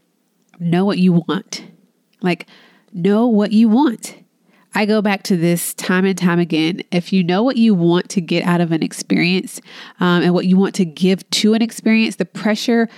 know 0.61 0.85
what 0.85 0.99
you 0.99 1.13
want. 1.13 1.65
Like, 2.21 2.47
know 2.93 3.27
what 3.27 3.53
you 3.53 3.69
want. 3.69 4.17
I 4.75 4.87
go 4.87 5.03
back 5.03 5.23
to 5.25 5.37
this 5.37 5.75
time 5.75 6.05
and 6.07 6.17
time 6.17 6.39
again. 6.39 6.83
If 6.91 7.13
you 7.13 7.23
know 7.23 7.43
what 7.43 7.57
you 7.57 7.75
want 7.75 8.09
to 8.11 8.21
get 8.21 8.45
out 8.45 8.61
of 8.61 8.73
an 8.73 8.83
experience 8.83 9.61
um, 10.01 10.23
and 10.23 10.33
what 10.33 10.47
you 10.47 10.57
want 10.57 10.75
to 10.77 10.85
give 10.85 11.29
to 11.31 11.55
an 11.55 11.61
experience, 11.61 12.17
the 12.17 12.25
pressure 12.25 12.89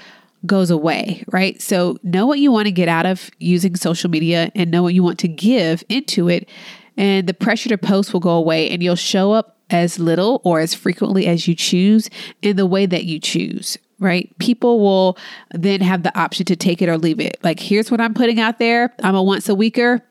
goes 0.46 0.70
away, 0.70 1.24
right? 1.32 1.60
So 1.60 1.96
know 2.02 2.26
what 2.26 2.38
you 2.38 2.52
want 2.52 2.66
to 2.66 2.72
get 2.72 2.88
out 2.88 3.06
of 3.06 3.30
using 3.38 3.76
social 3.76 4.10
media 4.10 4.52
and 4.54 4.70
know 4.70 4.82
what 4.82 4.94
you 4.94 5.02
want 5.02 5.18
to 5.20 5.28
give 5.28 5.82
into 5.88 6.28
it 6.28 6.48
and 6.96 7.26
the 7.26 7.34
pressure 7.34 7.68
to 7.68 7.78
post 7.78 8.12
will 8.12 8.20
go 8.20 8.30
away 8.30 8.70
and 8.70 8.82
you'll 8.82 8.96
show 8.96 9.32
up 9.32 9.58
as 9.70 9.98
little 9.98 10.40
or 10.44 10.60
as 10.60 10.74
frequently 10.74 11.26
as 11.26 11.48
you 11.48 11.54
choose 11.54 12.10
in 12.42 12.56
the 12.56 12.66
way 12.66 12.86
that 12.86 13.04
you 13.04 13.18
choose 13.18 13.78
right? 14.00 14.36
People 14.38 14.80
will 14.80 15.16
then 15.52 15.80
have 15.80 16.02
the 16.02 16.16
option 16.18 16.44
to 16.46 16.56
take 16.56 16.82
it 16.82 16.88
or 16.88 16.98
leave 16.98 17.20
it. 17.20 17.38
Like, 17.42 17.60
here's 17.60 17.90
what 17.90 18.00
I'm 18.00 18.12
putting 18.12 18.40
out 18.40 18.58
there. 18.58 18.92
I'm 19.02 19.14
a 19.14 19.22
once 19.22 19.48
a 19.48 19.54
weeker. 19.54 20.02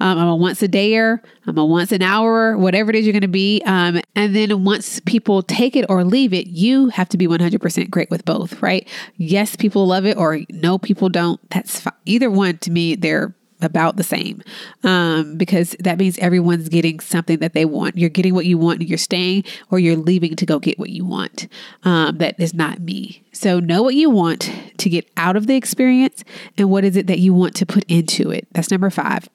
Um, 0.00 0.18
I'm 0.18 0.28
a 0.28 0.36
once 0.36 0.62
a 0.62 0.68
dayer. 0.68 1.20
I'm 1.46 1.58
a 1.58 1.64
once 1.64 1.92
an 1.92 2.02
hour, 2.02 2.56
whatever 2.56 2.90
it 2.90 2.96
is 2.96 3.06
you're 3.06 3.12
going 3.12 3.22
to 3.22 3.28
be. 3.28 3.62
Um, 3.64 4.00
and 4.14 4.36
then 4.36 4.64
once 4.64 5.00
people 5.00 5.42
take 5.42 5.76
it 5.76 5.86
or 5.88 6.04
leave 6.04 6.32
it, 6.32 6.46
you 6.48 6.88
have 6.90 7.08
to 7.10 7.18
be 7.18 7.26
100% 7.26 7.90
great 7.90 8.10
with 8.10 8.24
both, 8.24 8.60
right? 8.62 8.88
Yes, 9.16 9.56
people 9.56 9.86
love 9.86 10.06
it, 10.06 10.16
or 10.16 10.40
no, 10.50 10.78
people 10.78 11.08
don't. 11.08 11.40
That's 11.50 11.80
fine. 11.80 11.94
Either 12.04 12.30
one 12.30 12.58
to 12.58 12.70
me, 12.70 12.94
they're 12.94 13.34
about 13.62 13.96
the 13.96 14.02
same 14.02 14.42
um, 14.84 15.36
because 15.36 15.76
that 15.80 15.98
means 15.98 16.18
everyone's 16.18 16.68
getting 16.68 17.00
something 17.00 17.38
that 17.38 17.52
they 17.52 17.64
want. 17.64 17.96
You're 17.96 18.10
getting 18.10 18.34
what 18.34 18.46
you 18.46 18.58
want 18.58 18.80
and 18.80 18.88
you're 18.88 18.98
staying, 18.98 19.44
or 19.70 19.78
you're 19.78 19.96
leaving 19.96 20.36
to 20.36 20.46
go 20.46 20.58
get 20.58 20.78
what 20.78 20.90
you 20.90 21.04
want. 21.04 21.48
Um, 21.84 22.18
that 22.18 22.38
is 22.38 22.54
not 22.54 22.80
me. 22.80 23.24
So, 23.32 23.60
know 23.60 23.82
what 23.82 23.94
you 23.94 24.10
want 24.10 24.52
to 24.78 24.88
get 24.88 25.10
out 25.16 25.36
of 25.36 25.46
the 25.46 25.56
experience 25.56 26.22
and 26.58 26.70
what 26.70 26.84
is 26.84 26.96
it 26.96 27.06
that 27.06 27.18
you 27.18 27.32
want 27.32 27.54
to 27.56 27.66
put 27.66 27.84
into 27.88 28.30
it. 28.30 28.46
That's 28.52 28.70
number 28.70 28.90
five. 28.90 29.28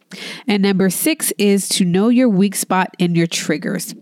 And 0.47 0.63
number 0.63 0.89
six 0.89 1.33
is 1.37 1.67
to 1.69 1.85
know 1.85 2.09
your 2.09 2.29
weak 2.29 2.55
spot 2.55 2.95
and 2.99 3.17
your 3.17 3.27
triggers. 3.27 3.95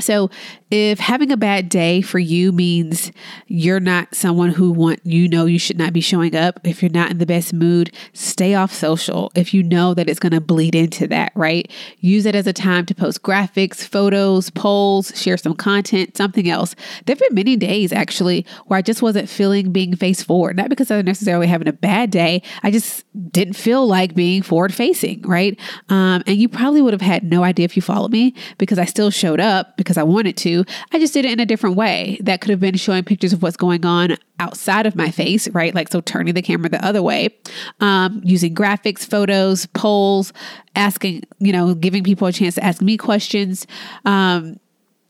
So, 0.00 0.30
if 0.70 0.98
having 0.98 1.32
a 1.32 1.36
bad 1.36 1.68
day 1.68 2.02
for 2.02 2.18
you 2.18 2.52
means 2.52 3.10
you're 3.46 3.80
not 3.80 4.14
someone 4.14 4.50
who 4.50 4.70
want 4.70 5.00
you 5.04 5.28
know 5.28 5.46
you 5.46 5.58
should 5.58 5.78
not 5.78 5.92
be 5.92 6.00
showing 6.00 6.36
up, 6.36 6.60
if 6.64 6.82
you're 6.82 6.90
not 6.90 7.10
in 7.10 7.18
the 7.18 7.26
best 7.26 7.54
mood, 7.54 7.90
stay 8.12 8.54
off 8.54 8.72
social. 8.72 9.32
If 9.34 9.54
you 9.54 9.62
know 9.62 9.94
that 9.94 10.08
it's 10.08 10.20
going 10.20 10.32
to 10.32 10.40
bleed 10.40 10.74
into 10.74 11.06
that, 11.08 11.32
right? 11.34 11.70
Use 12.00 12.26
it 12.26 12.34
as 12.34 12.46
a 12.46 12.52
time 12.52 12.84
to 12.86 12.94
post 12.94 13.22
graphics, 13.22 13.76
photos, 13.76 14.50
polls, 14.50 15.12
share 15.18 15.38
some 15.38 15.54
content, 15.54 16.16
something 16.16 16.48
else. 16.48 16.74
There've 17.06 17.18
been 17.18 17.34
many 17.34 17.56
days 17.56 17.92
actually 17.92 18.44
where 18.66 18.78
I 18.78 18.82
just 18.82 19.00
wasn't 19.00 19.28
feeling 19.28 19.72
being 19.72 19.96
face 19.96 20.22
forward, 20.22 20.56
not 20.56 20.68
because 20.68 20.90
I 20.90 20.96
was 20.96 21.04
necessarily 21.06 21.46
having 21.46 21.68
a 21.68 21.72
bad 21.72 22.10
day. 22.10 22.42
I 22.62 22.70
just 22.70 23.04
didn't 23.32 23.54
feel 23.54 23.86
like 23.86 24.14
being 24.14 24.42
forward 24.42 24.74
facing, 24.74 25.22
right? 25.22 25.58
Um, 25.88 26.22
and 26.26 26.36
you 26.36 26.48
probably 26.48 26.82
would 26.82 26.92
have 26.92 27.00
had 27.00 27.24
no 27.24 27.42
idea 27.42 27.64
if 27.64 27.74
you 27.74 27.82
followed 27.82 28.12
me 28.12 28.34
because 28.58 28.78
I 28.78 28.84
still 28.84 29.10
showed 29.10 29.40
up 29.40 29.76
because 29.76 29.96
I 29.96 30.02
wanted 30.02 30.36
to. 30.38 30.57
I 30.92 30.98
just 30.98 31.12
did 31.14 31.24
it 31.24 31.32
in 31.32 31.40
a 31.40 31.46
different 31.46 31.76
way. 31.76 32.18
That 32.22 32.40
could 32.40 32.50
have 32.50 32.60
been 32.60 32.76
showing 32.76 33.04
pictures 33.04 33.32
of 33.32 33.42
what's 33.42 33.56
going 33.56 33.84
on 33.84 34.16
outside 34.38 34.86
of 34.86 34.94
my 34.94 35.10
face, 35.10 35.48
right? 35.48 35.74
Like, 35.74 35.90
so 35.90 36.00
turning 36.00 36.34
the 36.34 36.42
camera 36.42 36.68
the 36.68 36.84
other 36.84 37.02
way, 37.02 37.36
um, 37.80 38.20
using 38.24 38.54
graphics, 38.54 39.08
photos, 39.08 39.66
polls, 39.66 40.32
asking, 40.74 41.24
you 41.38 41.52
know, 41.52 41.74
giving 41.74 42.04
people 42.04 42.26
a 42.26 42.32
chance 42.32 42.54
to 42.56 42.64
ask 42.64 42.80
me 42.80 42.96
questions. 42.96 43.66
Um, 44.04 44.58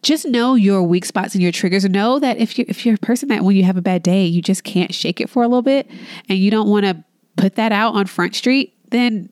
just 0.02 0.26
know 0.26 0.54
your 0.54 0.82
weak 0.82 1.04
spots 1.04 1.34
and 1.34 1.42
your 1.42 1.52
triggers. 1.52 1.84
Know 1.84 2.18
that 2.18 2.38
if 2.38 2.56
you're 2.56 2.66
if 2.68 2.86
you're 2.86 2.94
a 2.94 2.98
person 2.98 3.28
that 3.30 3.42
when 3.42 3.56
you 3.56 3.64
have 3.64 3.76
a 3.76 3.82
bad 3.82 4.02
day, 4.02 4.24
you 4.24 4.40
just 4.40 4.62
can't 4.64 4.94
shake 4.94 5.20
it 5.20 5.28
for 5.28 5.42
a 5.42 5.48
little 5.48 5.62
bit, 5.62 5.90
and 6.28 6.38
you 6.38 6.50
don't 6.50 6.68
want 6.68 6.84
to 6.86 7.04
put 7.36 7.56
that 7.56 7.72
out 7.72 7.94
on 7.94 8.06
Front 8.06 8.34
Street, 8.34 8.74
then 8.90 9.28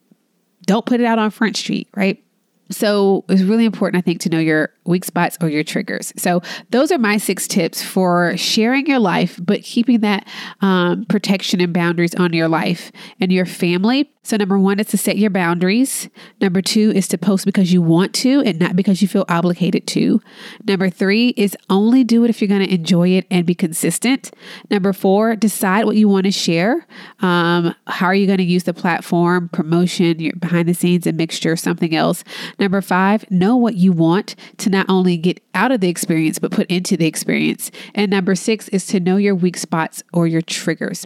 don't 0.65 0.85
put 0.85 0.99
it 0.99 1.05
out 1.05 1.19
on 1.19 1.31
Front 1.31 1.55
Street, 1.55 1.87
right? 1.95 2.21
So 2.69 3.23
it's 3.29 3.41
really 3.41 3.65
important, 3.65 3.97
I 3.97 4.01
think, 4.03 4.19
to 4.21 4.29
know 4.29 4.39
your 4.39 4.69
weak 4.87 5.05
spots 5.05 5.37
or 5.41 5.49
your 5.49 5.63
triggers. 5.63 6.13
So 6.17 6.41
those 6.69 6.91
are 6.91 6.97
my 6.97 7.17
six 7.17 7.47
tips 7.47 7.81
for 7.81 8.35
sharing 8.37 8.87
your 8.87 8.99
life, 8.99 9.39
but 9.43 9.63
keeping 9.63 10.01
that 10.01 10.27
um, 10.61 11.05
protection 11.05 11.61
and 11.61 11.73
boundaries 11.73 12.15
on 12.15 12.33
your 12.33 12.47
life 12.47 12.91
and 13.19 13.31
your 13.31 13.45
family. 13.45 14.11
So 14.23 14.35
number 14.35 14.59
one 14.59 14.79
is 14.79 14.87
to 14.87 14.97
set 14.97 15.17
your 15.17 15.29
boundaries. 15.29 16.09
Number 16.41 16.61
two 16.61 16.91
is 16.93 17.07
to 17.09 17.17
post 17.17 17.45
because 17.45 17.71
you 17.71 17.81
want 17.81 18.13
to 18.15 18.41
and 18.41 18.59
not 18.59 18.75
because 18.75 19.01
you 19.01 19.07
feel 19.07 19.23
obligated 19.29 19.87
to. 19.87 20.21
Number 20.67 20.89
three 20.89 21.29
is 21.37 21.55
only 21.69 22.03
do 22.03 22.25
it 22.25 22.29
if 22.29 22.41
you're 22.41 22.49
going 22.49 22.65
to 22.67 22.73
enjoy 22.73 23.09
it 23.09 23.25
and 23.31 23.45
be 23.45 23.55
consistent. 23.55 24.31
Number 24.69 24.91
four, 24.91 25.37
decide 25.37 25.85
what 25.85 25.95
you 25.95 26.09
want 26.09 26.25
to 26.25 26.31
share. 26.31 26.85
Um, 27.21 27.73
how 27.87 28.07
are 28.07 28.15
you 28.15 28.27
going 28.27 28.39
to 28.39 28.43
use 28.43 28.63
the 28.63 28.73
platform, 28.73 29.47
promotion, 29.49 30.19
your 30.19 30.33
behind 30.33 30.67
the 30.67 30.73
scenes, 30.73 31.07
a 31.07 31.13
mixture, 31.13 31.55
something 31.55 31.95
else. 31.95 32.23
Number 32.59 32.81
five, 32.81 33.29
know 33.31 33.55
what 33.55 33.75
you 33.75 33.91
want 33.91 34.35
to 34.57 34.69
not 34.77 34.85
only 34.89 35.17
get 35.17 35.41
out 35.53 35.71
of 35.71 35.81
the 35.81 35.89
experience, 35.89 36.39
but 36.39 36.51
put 36.51 36.67
into 36.67 36.95
the 36.95 37.07
experience. 37.07 37.71
And 37.95 38.11
number 38.11 38.35
six 38.35 38.67
is 38.69 38.85
to 38.87 38.99
know 38.99 39.17
your 39.17 39.35
weak 39.35 39.57
spots 39.57 40.03
or 40.13 40.27
your 40.27 40.41
triggers 40.41 41.05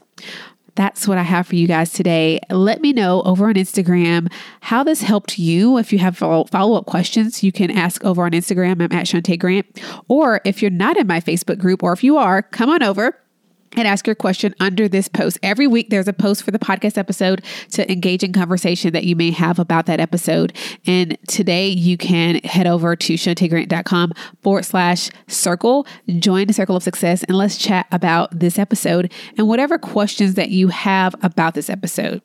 that's 0.75 1.07
what 1.07 1.17
I 1.17 1.23
have 1.23 1.47
for 1.47 1.55
you 1.55 1.67
guys 1.67 1.91
today. 1.91 2.39
Let 2.49 2.81
me 2.81 2.93
know 2.93 3.21
over 3.23 3.47
on 3.47 3.55
Instagram 3.55 4.31
how 4.61 4.83
this 4.83 5.01
helped 5.01 5.37
you. 5.37 5.77
If 5.77 5.91
you 5.91 5.99
have 5.99 6.17
follow 6.17 6.75
up 6.75 6.85
questions, 6.85 7.43
you 7.43 7.51
can 7.51 7.69
ask 7.69 8.03
over 8.05 8.23
on 8.23 8.31
Instagram. 8.31 8.81
I'm 8.81 8.91
at 8.97 9.05
Shunta 9.05 9.37
Grant. 9.37 9.65
Or 10.07 10.41
if 10.45 10.61
you're 10.61 10.71
not 10.71 10.97
in 10.97 11.07
my 11.07 11.19
Facebook 11.19 11.59
group, 11.59 11.83
or 11.83 11.93
if 11.93 12.03
you 12.03 12.17
are, 12.17 12.41
come 12.41 12.69
on 12.69 12.83
over 12.83 13.20
and 13.77 13.87
ask 13.87 14.05
your 14.05 14.15
question 14.15 14.53
under 14.59 14.87
this 14.87 15.07
post. 15.07 15.37
Every 15.43 15.67
week, 15.67 15.89
there's 15.89 16.07
a 16.07 16.13
post 16.13 16.43
for 16.43 16.51
the 16.51 16.59
podcast 16.59 16.97
episode 16.97 17.43
to 17.71 17.89
engage 17.91 18.23
in 18.23 18.33
conversation 18.33 18.93
that 18.93 19.03
you 19.03 19.15
may 19.15 19.31
have 19.31 19.59
about 19.59 19.85
that 19.85 19.99
episode. 19.99 20.55
And 20.85 21.17
today, 21.27 21.69
you 21.69 21.97
can 21.97 22.35
head 22.43 22.67
over 22.67 22.95
to 22.95 23.13
shuntagrant.com 23.13 24.13
forward 24.41 24.65
slash 24.65 25.09
circle, 25.27 25.87
join 26.19 26.47
the 26.47 26.53
circle 26.53 26.75
of 26.75 26.83
success, 26.83 27.23
and 27.23 27.37
let's 27.37 27.57
chat 27.57 27.87
about 27.91 28.37
this 28.37 28.59
episode 28.59 29.11
and 29.37 29.47
whatever 29.47 29.77
questions 29.77 30.35
that 30.35 30.49
you 30.49 30.69
have 30.69 31.15
about 31.23 31.53
this 31.53 31.69
episode. 31.69 32.21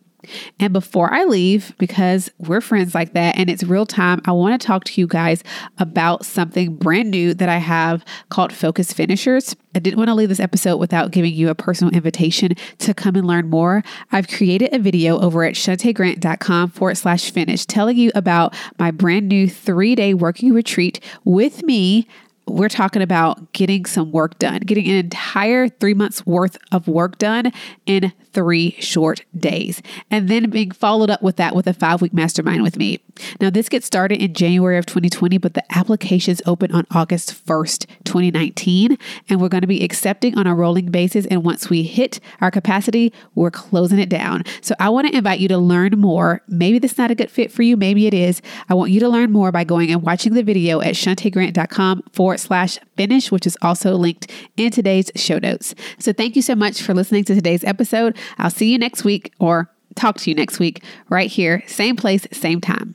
And 0.59 0.73
before 0.73 1.13
I 1.13 1.25
leave, 1.25 1.75
because 1.79 2.31
we're 2.39 2.61
friends 2.61 2.95
like 2.95 3.13
that 3.15 3.37
and 3.37 3.51
it's 3.51 3.65
real 3.65 3.87
time, 3.87 4.21
I 4.25 4.33
want 4.33 4.61
to 4.61 4.67
talk 4.67 4.85
to 4.85 5.01
you 5.01 5.07
guys 5.07 5.43
about 5.79 6.25
something 6.25 6.77
brand 6.77 7.11
new 7.11 7.35
that 7.35 7.49
I 7.49 7.59
have 7.59 8.05
called 8.29 8.53
Focus 8.53 8.93
Finishers. 8.93 9.57
I 9.75 9.79
didn't 9.79 9.99
want 9.99 10.09
to 10.09 10.15
leave 10.15 10.29
this 10.29 10.41
episode 10.41 10.79
without 10.79 11.11
giving 11.11 11.35
you 11.35 11.51
a 11.51 11.55
personal 11.55 11.93
invitation 11.93 12.55
to 12.79 12.95
come 12.95 13.15
and 13.15 13.27
learn 13.27 13.51
more. 13.51 13.83
I've 14.13 14.29
created 14.29 14.73
a 14.73 14.79
video 14.79 15.19
over 15.21 15.45
at 15.45 15.55
shuntagrant.com 15.55 16.71
forward 16.71 16.97
slash 16.97 17.31
finish 17.31 17.67
telling 17.67 17.97
you 17.97 18.11
about 18.15 18.55
my 18.79 18.91
brand 18.91 19.29
new 19.29 19.49
three 19.49 19.95
day 19.95 20.15
working 20.15 20.53
retreat 20.53 21.01
with 21.25 21.63
me 21.63 22.09
we're 22.49 22.69
talking 22.69 23.03
about 23.03 23.53
getting 23.53 23.85
some 23.87 24.13
work 24.13 24.39
done, 24.39 24.61
getting 24.61 24.89
an 24.89 24.95
entire 24.95 25.69
three 25.69 25.95
months 25.95 26.25
worth 26.25 26.57
of 26.71 26.87
work 26.87 27.19
done 27.19 27.53
in 27.87 28.13
three 28.37 28.77
short 28.79 29.25
days, 29.35 29.81
and 30.11 30.29
then 30.29 30.51
being 30.51 30.71
followed 30.71 31.09
up 31.09 31.23
with 31.23 31.37
that 31.37 31.57
with 31.57 31.67
a 31.67 31.73
five 31.73 32.03
week 32.03 32.13
mastermind 32.13 32.63
with 32.63 32.77
me. 32.77 33.01
Now, 33.41 33.49
this 33.49 33.71
gets 33.71 33.87
started 33.87 34.21
in 34.21 34.35
January 34.35 34.77
of 34.77 34.85
2020, 34.85 35.39
but 35.39 35.55
the 35.55 35.65
applications 35.75 36.43
open 36.45 36.71
on 36.71 36.87
August 36.91 37.47
1st, 37.47 37.87
2019, 38.05 38.99
and 39.31 39.41
we're 39.41 39.49
going 39.49 39.63
to 39.63 39.67
be 39.67 39.83
accepting 39.83 40.37
on 40.37 40.47
a 40.47 40.55
rolling 40.55 40.91
basis. 40.91 41.25
And 41.25 41.45
once 41.45 41.71
we 41.71 41.85
hit 41.85 42.21
our 42.43 42.51
capacity, 42.51 43.11
we're 43.35 43.51
closing 43.51 43.99
it 43.99 44.11
down. 44.11 44.43
So 44.61 44.75
I 44.79 44.91
want 44.91 45.09
to 45.09 45.17
invite 45.17 45.41
you 45.41 45.49
to 45.49 45.57
learn 45.57 45.93
more. 45.97 46.43
Maybe 46.47 46.79
this 46.79 46.93
is 46.93 46.99
not 46.99 47.11
a 47.11 47.15
good 47.15 47.31
fit 47.31 47.51
for 47.51 47.63
you, 47.63 47.75
maybe 47.79 48.07
it 48.07 48.13
is. 48.13 48.43
I 48.69 48.75
want 48.75 48.91
you 48.91 49.01
to 49.01 49.09
learn 49.09 49.33
more 49.33 49.51
by 49.51 49.65
going 49.65 49.91
and 49.91 50.03
watching 50.03 50.35
the 50.35 50.43
video 50.43 50.83
at 50.83 50.95
shuntagrant.com 50.95 52.03
forward 52.13 52.39
slash 52.39 52.79
finish, 52.99 53.33
which 53.33 53.47
is 53.47 53.57
also 53.63 53.95
linked 53.95 54.31
in 54.59 54.71
today's 54.71 55.11
show 55.17 55.39
notes. 55.39 55.75
So 55.99 56.13
thank 56.13 56.37
you 56.37 56.43
so 56.43 56.55
much 56.55 56.83
for 56.83 56.93
listening 56.93 57.25
to 57.25 57.35
today's 57.35 57.65
episode. 57.65 58.15
I'll 58.39 58.51
see 58.51 58.71
you 58.73 58.79
next 58.79 59.05
week 59.05 59.33
or 59.39 59.71
talk 59.95 60.19
to 60.19 60.31
you 60.31 60.37
next 60.37 60.59
week 60.59 60.83
right 61.09 61.31
here, 61.31 61.63
same 61.67 61.97
place, 61.97 62.27
same 62.33 62.61
time. 62.61 62.95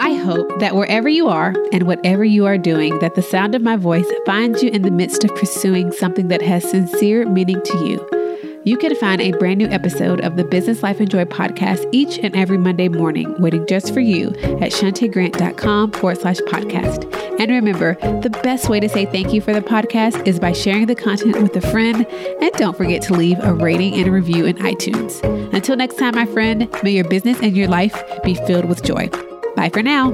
I 0.00 0.14
hope 0.14 0.58
that 0.60 0.74
wherever 0.74 1.08
you 1.08 1.28
are 1.28 1.54
and 1.72 1.86
whatever 1.86 2.24
you 2.24 2.46
are 2.46 2.58
doing, 2.58 2.98
that 2.98 3.14
the 3.14 3.22
sound 3.22 3.54
of 3.54 3.62
my 3.62 3.76
voice 3.76 4.06
finds 4.24 4.62
you 4.62 4.70
in 4.70 4.82
the 4.82 4.90
midst 4.90 5.24
of 5.24 5.34
pursuing 5.36 5.92
something 5.92 6.28
that 6.28 6.42
has 6.42 6.68
sincere 6.68 7.26
meaning 7.26 7.60
to 7.62 7.78
you. 7.86 8.25
You 8.66 8.76
can 8.76 8.96
find 8.96 9.20
a 9.20 9.30
brand 9.30 9.58
new 9.58 9.68
episode 9.68 10.20
of 10.22 10.34
the 10.34 10.42
Business 10.42 10.82
Life 10.82 10.98
and 10.98 11.08
Joy 11.08 11.24
podcast 11.24 11.88
each 11.92 12.18
and 12.18 12.34
every 12.34 12.58
Monday 12.58 12.88
morning, 12.88 13.32
waiting 13.40 13.64
just 13.68 13.94
for 13.94 14.00
you 14.00 14.30
at 14.60 14.72
shuntagrant.com 14.72 15.92
forward 15.92 16.18
slash 16.18 16.38
podcast. 16.38 17.04
And 17.38 17.48
remember, 17.48 17.94
the 18.22 18.30
best 18.42 18.68
way 18.68 18.80
to 18.80 18.88
say 18.88 19.06
thank 19.06 19.32
you 19.32 19.40
for 19.40 19.54
the 19.54 19.60
podcast 19.60 20.26
is 20.26 20.40
by 20.40 20.50
sharing 20.50 20.86
the 20.86 20.96
content 20.96 21.40
with 21.40 21.54
a 21.54 21.60
friend. 21.60 22.04
And 22.40 22.50
don't 22.54 22.76
forget 22.76 23.02
to 23.02 23.14
leave 23.14 23.38
a 23.38 23.54
rating 23.54 23.94
and 23.94 24.08
a 24.08 24.10
review 24.10 24.46
in 24.46 24.56
iTunes. 24.56 25.22
Until 25.54 25.76
next 25.76 25.96
time, 25.96 26.16
my 26.16 26.26
friend, 26.26 26.68
may 26.82 26.90
your 26.90 27.08
business 27.08 27.38
and 27.40 27.56
your 27.56 27.68
life 27.68 28.02
be 28.24 28.34
filled 28.34 28.64
with 28.64 28.82
joy. 28.82 29.08
Bye 29.54 29.68
for 29.68 29.84
now. 29.84 30.10